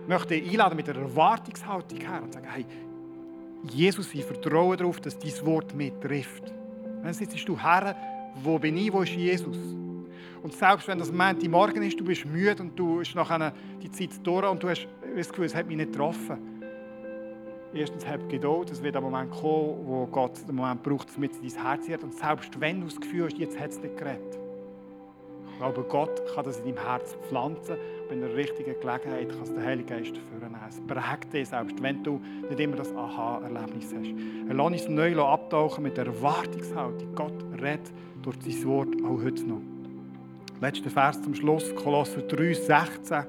Ich 0.01 0.09
möchte 0.09 0.27
dich 0.27 0.49
einladen 0.51 0.75
mit 0.75 0.87
der 0.87 0.97
Erwartungshaltung 0.97 1.99
her 2.01 2.21
und 2.21 2.33
sagen, 2.33 2.47
hey, 2.51 2.65
Jesus, 3.71 4.13
ich 4.13 4.25
vertraue 4.25 4.75
darauf, 4.75 4.99
dass 4.99 5.17
dein 5.17 5.45
Wort 5.45 5.73
mich 5.73 5.93
trifft. 6.01 6.51
Dann 7.01 7.13
sitzt 7.13 7.47
du 7.47 7.57
her, 7.57 7.95
wo 8.43 8.59
bin 8.59 8.75
ich, 8.75 8.91
wo 8.91 9.03
ist 9.03 9.13
Jesus? 9.13 9.57
Und 10.43 10.53
selbst 10.53 10.87
wenn 10.87 10.99
das 10.99 11.11
Montag 11.11 11.47
Morgen 11.49 11.83
ist, 11.83 11.99
du 11.99 12.03
bist 12.03 12.25
müde 12.25 12.61
und 12.61 12.77
du 12.77 12.97
bist 12.97 13.15
nachher 13.15 13.53
die 13.81 13.91
Zeit 13.91 14.09
durch 14.23 14.49
und 14.49 14.61
du 14.63 14.69
hast 14.69 14.87
das 15.15 15.29
Gefühl, 15.29 15.45
es 15.45 15.55
hat 15.55 15.67
mich 15.67 15.77
nicht 15.77 15.91
getroffen. 15.91 16.37
Erstens, 17.73 18.05
hab 18.05 18.27
Geduld, 18.27 18.69
es 18.69 18.83
wird 18.83 18.97
ein 18.97 19.03
Moment 19.03 19.31
kommen, 19.31 19.85
wo 19.85 20.05
Gott 20.07 20.45
den 20.47 20.55
Moment 20.55 20.83
braucht, 20.83 21.15
damit 21.15 21.31
es 21.31 21.53
dein 21.53 21.63
Herz 21.63 21.89
hat. 21.89 22.03
Und 22.03 22.13
selbst 22.13 22.59
wenn 22.59 22.81
du 22.81 22.87
das 22.87 22.99
Gefühl 22.99 23.25
hast, 23.25 23.37
jetzt 23.37 23.57
hat 23.57 23.69
es 23.69 23.79
nicht 23.79 23.95
geredet, 23.97 24.41
glaube, 25.61 25.83
Gott 25.83 26.21
kann 26.33 26.43
das 26.43 26.57
in 26.59 26.73
deinem 26.73 26.83
Herz 26.83 27.15
pflanzen. 27.27 27.77
Bei 28.09 28.15
einer 28.15 28.33
richtigen 28.33 28.73
Gelegenheit 28.79 29.29
kann 29.29 29.43
es 29.43 29.53
der 29.53 29.63
Heilige 29.63 29.93
Geist 29.93 30.17
führen. 30.17 30.57
Es 30.67 30.81
prägt 30.81 31.33
dich, 31.33 31.49
selbst 31.49 31.81
wenn 31.83 32.03
du 32.03 32.19
nicht 32.49 32.59
immer 32.59 32.77
das 32.77 32.91
Aha-Erlebnis 32.95 33.93
hast. 33.93 34.57
Lässt 34.73 34.87
uns 34.87 34.89
neu 34.89 35.21
abtauchen 35.21 35.83
mit 35.83 35.97
der 35.97 36.07
Erwartungshaltung. 36.07 37.13
Gott 37.13 37.45
redet 37.61 37.91
durch 38.23 38.37
sein 38.41 38.65
Wort 38.65 38.95
auch 39.03 39.21
heute 39.21 39.43
noch. 39.43 39.61
Letzter 40.61 40.91
Vers 40.91 41.19
zum 41.19 41.33
Schluss, 41.33 41.73
Kolosser 41.73 42.21
3, 42.21 42.53
16. 42.53 43.23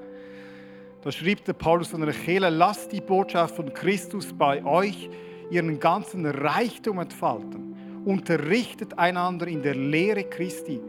Da 1.01 1.11
schreibt 1.11 1.47
der 1.47 1.53
Paulus 1.53 1.91
an 1.95 2.03
einer 2.03 2.11
Kirche, 2.11 2.49
lasst 2.49 2.91
die 2.91 3.01
Botschaft 3.01 3.55
von 3.55 3.73
Christus 3.73 4.31
bei 4.31 4.63
euch 4.63 5.09
ihren 5.49 5.79
ganzen 5.79 6.27
Reichtum 6.27 6.99
entfalten. 6.99 8.03
Unterrichtet 8.05 8.99
einander 8.99 9.47
in 9.47 9.63
der 9.63 9.73
Lehre 9.73 10.25
Christi 10.25 10.79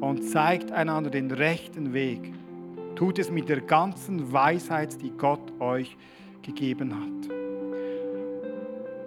und 0.00 0.28
zeigt 0.28 0.72
einander 0.72 1.08
den 1.08 1.30
rechten 1.30 1.92
Weg. 1.92 2.34
Tut 2.96 3.20
es 3.20 3.30
mit 3.30 3.48
der 3.48 3.60
ganzen 3.60 4.32
Weisheit, 4.32 5.00
die 5.00 5.12
Gott 5.12 5.52
euch 5.60 5.96
gegeben 6.42 6.96
hat. 6.96 7.30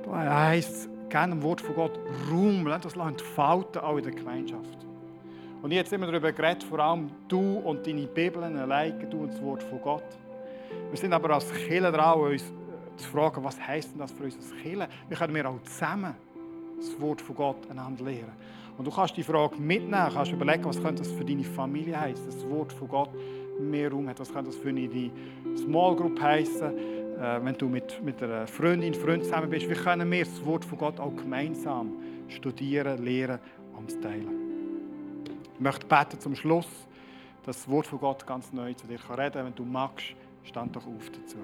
Da 0.05 0.45
heißt 0.47 0.88
gerne 1.10 1.34
ein 1.34 1.43
Wort 1.43 1.60
von 1.60 1.75
Gott, 1.75 1.99
Ruhm, 2.31 2.63
das 2.81 2.95
entfalten 2.95 3.81
auch 3.81 3.97
in 3.97 4.03
der 4.05 4.13
Gemeinschaft. 4.13 4.85
Und 5.65 5.71
jetzt 5.71 5.91
immer 5.91 6.06
darüber 6.06 6.32
geredet, 6.32 6.63
vor 6.63 6.78
allem 6.78 7.10
du 7.28 7.58
und 7.58 7.88
deine 7.88 8.06
Bibeln 8.06 8.56
alleine, 8.56 9.04
du 9.08 9.23
und 9.23 9.34
das 9.34 9.41
Wort 9.41 9.63
von 9.63 9.82
Gott. 9.82 10.04
Wir 10.91 10.95
sind 10.99 11.12
aber 11.12 11.32
als 11.32 11.51
Kirche 11.51 11.91
dran, 11.91 12.19
uns 12.19 12.54
zu 12.97 13.10
fragen, 13.10 13.43
was 13.43 13.60
heisst 13.60 13.91
denn 13.91 13.97
das 13.97 14.12
für 14.12 14.25
uns 14.25 14.36
als 14.36 14.51
Kirche? 14.62 14.88
Wie 15.10 15.15
können 15.15 15.34
wir 15.34 15.49
auch 15.49 15.60
zusammen 15.63 16.13
das 16.78 17.01
Wort 17.01 17.19
von 17.19 17.36
Gott 17.36 17.67
einander 17.67 18.06
lehren? 18.06 18.34
Und 18.78 18.86
du 18.86 18.91
kannst 18.91 19.17
die 19.17 19.23
Frage 19.23 19.56
mitnehmen, 19.56 20.08
kannst 20.13 20.32
überlegen, 20.32 20.65
was 20.65 20.80
könnte 20.80 21.01
das 21.01 21.12
für 21.12 21.25
deine 21.25 21.43
Familie 21.43 21.99
heißen, 21.99 22.28
das 22.28 22.47
Wort 22.47 22.71
von 22.71 22.88
Gott 22.88 23.10
mehr 23.60 23.89
Raum 23.91 24.08
hat. 24.08 24.19
Was 24.19 24.32
könnte 24.32 24.51
das 24.51 24.58
für 24.58 24.71
deine 24.71 25.10
Small 25.58 25.95
Group 25.95 26.21
heißen, 26.21 26.78
äh, 27.17 27.39
wenn 27.43 27.58
du 27.58 27.69
mit, 27.69 28.04
mit 28.04 28.21
einer 28.21 28.45
Freundin, 28.45 28.93
Freund 28.93 29.23
zusammen 29.23 29.49
bist. 29.49 29.67
Wie 29.67 29.73
können 29.73 30.12
wir 30.12 30.25
das 30.25 30.45
Wort 30.45 30.63
von 30.63 30.78
Gott 30.78 30.99
auch 30.99 31.15
gemeinsam 31.15 31.93
studieren, 32.28 33.04
lehren 33.04 33.39
und 33.75 33.99
teilen? 34.04 34.44
Ich 35.56 35.62
möchte 35.62 35.88
beten 35.88 36.20
zum 36.20 36.36
Schluss, 36.36 36.68
dass 37.46 37.58
das 37.58 37.70
Wort 37.70 37.88
von 37.88 38.00
Gott 38.00 38.28
ganz 38.28 38.52
neu 38.52 38.74
zu 38.74 38.88
dir 38.88 39.00
reden 39.18 39.34
kann. 39.34 39.46
Wenn 39.46 39.56
du 39.56 39.63
magst, 39.63 40.13
stand 40.44 40.76
doch 40.76 40.86
auf 40.86 41.10
dazu. 41.10 41.38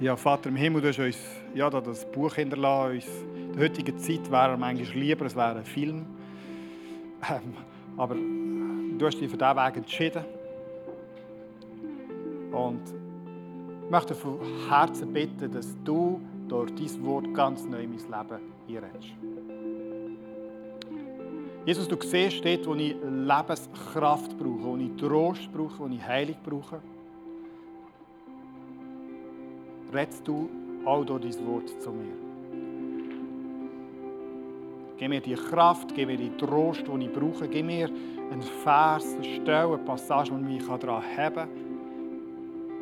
Ja, 0.00 0.16
Vater 0.16 0.48
im 0.48 0.56
Himmel, 0.56 0.80
du 0.80 0.88
hast 0.88 0.98
uns 0.98 1.18
ja, 1.54 1.68
das 1.68 2.10
Buch 2.10 2.34
hinterlassen. 2.34 2.94
Uns, 2.94 3.06
in 3.36 3.52
der 3.52 3.64
heutigen 3.64 3.98
Zeit 3.98 4.30
wäre 4.30 4.56
manchmal 4.56 4.98
lieber, 4.98 5.26
es 5.26 5.36
wäre 5.36 5.58
ein 5.58 5.64
Film. 5.64 6.06
Ähm, 7.30 7.54
aber 7.98 8.14
du 8.14 9.06
hast 9.06 9.20
dich 9.20 9.30
für 9.30 9.36
diesen 9.36 9.56
Weg 9.56 9.76
entschieden. 9.76 10.24
Und 12.54 12.82
ich 13.84 13.90
möchte 13.90 14.14
von 14.14 14.38
Herzen 14.68 15.12
bitten, 15.12 15.52
dass 15.52 15.76
du 15.84 16.20
durch 16.48 16.74
dein 16.74 17.04
Wort 17.04 17.34
ganz 17.34 17.64
neu 17.64 17.82
in 17.82 17.90
mein 17.90 17.98
Leben 17.98 18.40
einredest. 18.68 19.14
Jesus, 21.66 21.88
du 21.88 21.96
siehst 22.00 22.44
dort, 22.44 22.66
wo 22.66 22.74
ich 22.74 22.94
Lebenskraft 23.02 24.36
brauche, 24.38 24.64
wo 24.64 24.76
ich 24.76 24.94
Trost 24.96 25.50
brauche, 25.52 25.78
wo 25.78 25.86
ich 25.86 26.02
Heilung 26.02 26.36
brauche 26.44 26.80
redest 29.94 30.26
du 30.26 30.50
auch 30.84 31.04
durch 31.04 31.22
dein 31.22 31.46
Wort 31.46 31.68
zu 31.80 31.90
mir. 31.90 32.16
Gib 34.96 35.08
mir 35.08 35.20
die 35.20 35.34
Kraft, 35.34 35.94
gib 35.94 36.08
mir 36.08 36.16
die 36.16 36.30
Trost, 36.36 36.84
die 36.86 37.04
ich 37.04 37.12
brauche. 37.12 37.48
Gib 37.48 37.66
mir 37.66 37.88
einen 38.30 38.42
Vers, 38.42 39.14
eine 39.14 39.24
Stelle, 39.24 39.74
eine 39.74 39.78
Passage, 39.78 40.32
die 40.32 40.42
mich 40.42 40.66
daran 40.66 41.02
haben 41.16 41.34
kann, 41.34 41.48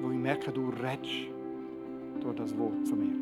wo 0.03 0.11
ich 0.11 0.19
merke, 0.19 0.51
du 0.51 0.71
redest 0.71 1.31
durch 2.21 2.37
das 2.37 2.57
Wort 2.59 2.87
zu 2.87 2.97
mir. 2.97 3.13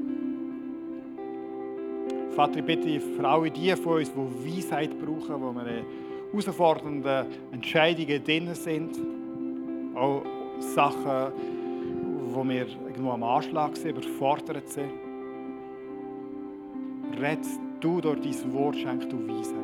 Vater, 2.35 2.59
ich 2.61 2.65
bitte 2.65 3.01
für 3.01 3.29
alle 3.29 3.51
die 3.51 3.71
von 3.77 3.99
uns, 3.99 4.11
die 4.13 4.57
Weisheit 4.57 4.99
brauchen, 4.99 5.43
wo 5.43 5.53
wir 5.53 5.85
herausfordernden 6.33 7.27
Entscheidungen 7.53 8.25
drin 8.25 8.55
sind, 8.55 8.99
auch 9.95 10.23
Sachen, 10.59 11.33
wo 12.33 12.45
wir 12.45 12.67
irgendwo 12.87 13.11
am 13.11 13.23
Anschlag 13.25 13.77
sind, 13.77 13.91
überfordert 13.91 14.69
sind. 14.69 14.91
Red 17.21 17.41
du 17.81 18.01
durch 18.01 18.21
dein 18.21 18.55
Wort, 18.55 18.77
schenk 18.77 19.11
du 19.11 19.19
Weisheit. 19.29 19.57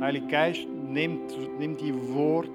Heiliger 0.00 0.26
Geist, 0.26 0.66
nimm, 0.68 1.20
nimm 1.58 1.76
die 1.76 1.94
Wort 2.14 2.50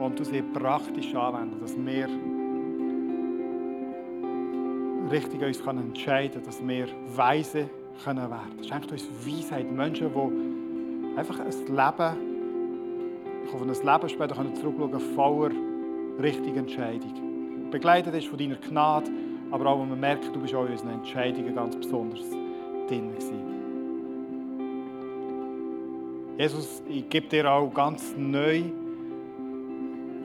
und 0.00 0.18
du 0.18 0.24
sie 0.24 0.42
praktisch 0.42 1.14
anwenden, 1.14 1.60
dass 1.60 1.76
wir 1.76 2.08
richtig 5.10 5.42
uns 5.42 5.62
können 5.62 5.88
entscheiden 5.88 6.32
können, 6.32 6.46
dass 6.46 6.66
wir 6.66 6.88
weise 7.14 7.68
können 8.02 8.30
werden. 8.30 8.64
Schenkt 8.66 8.90
uns 8.90 9.06
Weisheit, 9.24 9.70
Menschen, 9.70 10.10
die 10.12 11.18
einfach 11.18 11.38
ein 11.40 11.50
Leben, 11.50 12.16
ich 13.44 13.52
hoffe, 13.52 13.64
ein 13.64 13.68
Leben 13.68 14.08
später 14.08 14.34
können 14.34 14.54
zurückschauen, 14.54 15.00
voller 15.14 15.54
richtige 16.20 16.60
Entscheidung. 16.60 17.70
Begleitet 17.70 18.14
ist 18.14 18.28
von 18.28 18.38
deiner 18.38 18.56
Gnade, 18.56 19.10
aber 19.50 19.66
auch, 19.66 19.80
wenn 19.80 19.90
man 19.90 20.00
merkt, 20.00 20.34
du 20.34 20.40
bist 20.40 20.54
auch 20.54 20.64
in 20.64 20.72
unseren 20.72 20.90
Entscheidungen 20.90 21.54
ganz 21.54 21.76
besonders 21.76 22.24
drin 22.88 23.10
gewesen. 23.10 23.50
Jesus, 26.38 26.82
ich 26.88 27.06
gebe 27.10 27.28
dir 27.28 27.50
auch 27.50 27.72
ganz 27.74 28.14
neu, 28.16 28.62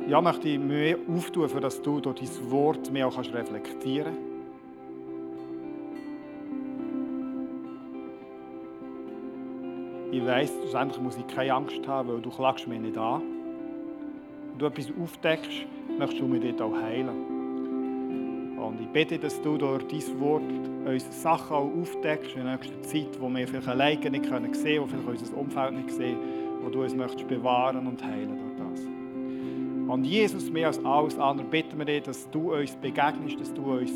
ja, 0.08 0.22
möchte 0.22 0.50
ich 0.50 0.60
mir 0.60 1.00
auftun, 1.08 1.50
für 1.50 1.60
dass 1.60 1.82
du 1.82 2.00
durch 2.00 2.20
dein 2.20 2.52
Wort 2.52 2.92
mehr 2.92 3.08
auch 3.08 3.18
reflektieren 3.18 4.14
kannst. 4.14 4.36
Ich 10.12 10.26
weiss, 10.26 10.52
schlussendlich 10.62 11.02
muss 11.02 11.18
ich 11.18 11.28
keine 11.28 11.54
Angst 11.54 11.86
haben, 11.88 12.08
weil 12.10 12.22
du 12.22 12.30
klagst 12.30 12.68
mir 12.68 12.80
nicht 12.80 12.98
an. 12.98 13.22
Wenn 14.52 14.60
du 14.60 14.66
etwas 14.68 14.88
aufdeckst, 15.02 15.66
möchtest 15.98 16.22
du 16.22 16.28
mich 16.28 16.42
dort 16.42 16.62
auch 16.62 16.82
heilen. 16.82 17.36
Und 18.58 18.80
ich 18.80 18.88
bitte, 18.88 19.20
dass 19.20 19.42
du 19.42 19.58
durch 19.58 19.84
dein 19.88 20.20
Wort 20.22 20.44
uns 20.86 21.22
Sachen 21.22 21.56
auch 21.56 21.70
aufdeckst 21.82 22.36
in 22.36 22.46
der 22.46 22.54
nächsten 22.54 22.82
Zeit, 22.84 23.20
wo 23.20 23.28
wir 23.28 23.46
vielleicht 23.48 23.68
alleine 23.68 24.10
nicht 24.10 24.26
sehen 24.26 24.32
können, 24.32 24.54
wo 24.54 24.88
vielleicht 24.88 25.22
unser 25.22 25.38
Umfeld 25.38 25.74
nicht 25.74 25.92
sehen, 25.92 26.18
wo 26.62 26.70
du 26.70 26.84
uns 26.84 26.96
möchtest 26.96 27.28
bewahren 27.28 27.86
und 27.86 28.02
heilen 28.02 28.40
durch 28.40 28.70
das. 28.70 28.95
Und 29.88 30.04
Jesus, 30.04 30.50
mehr 30.50 30.68
als 30.68 30.84
alles 30.84 31.18
andere, 31.18 31.48
bitten 31.48 31.78
wir 31.78 31.86
dich, 31.86 32.04
dass 32.04 32.30
du 32.32 32.54
uns 32.54 32.76
begegnest, 32.76 33.40
dass 33.40 33.54
du 33.54 33.74
uns 33.74 33.92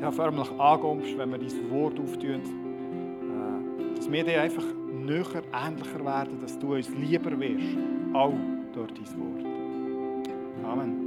ja, 0.00 0.10
förmlich 0.10 0.50
ankommst, 0.58 1.16
wenn 1.16 1.30
wir 1.30 1.38
dein 1.38 1.70
Wort 1.70 1.98
auftun. 1.98 2.40
Äh, 2.40 3.96
dass 3.96 4.10
wir 4.10 4.24
dir 4.24 4.42
einfach 4.42 4.64
näher, 4.92 5.42
ähnlicher 5.52 6.04
werden, 6.04 6.40
dass 6.40 6.58
du 6.58 6.74
uns 6.74 6.88
lieber 6.90 7.38
wirst, 7.38 7.76
auch 8.12 8.34
durch 8.72 8.92
dein 8.92 9.20
Wort. 9.20 9.46
Amen. 10.64 11.03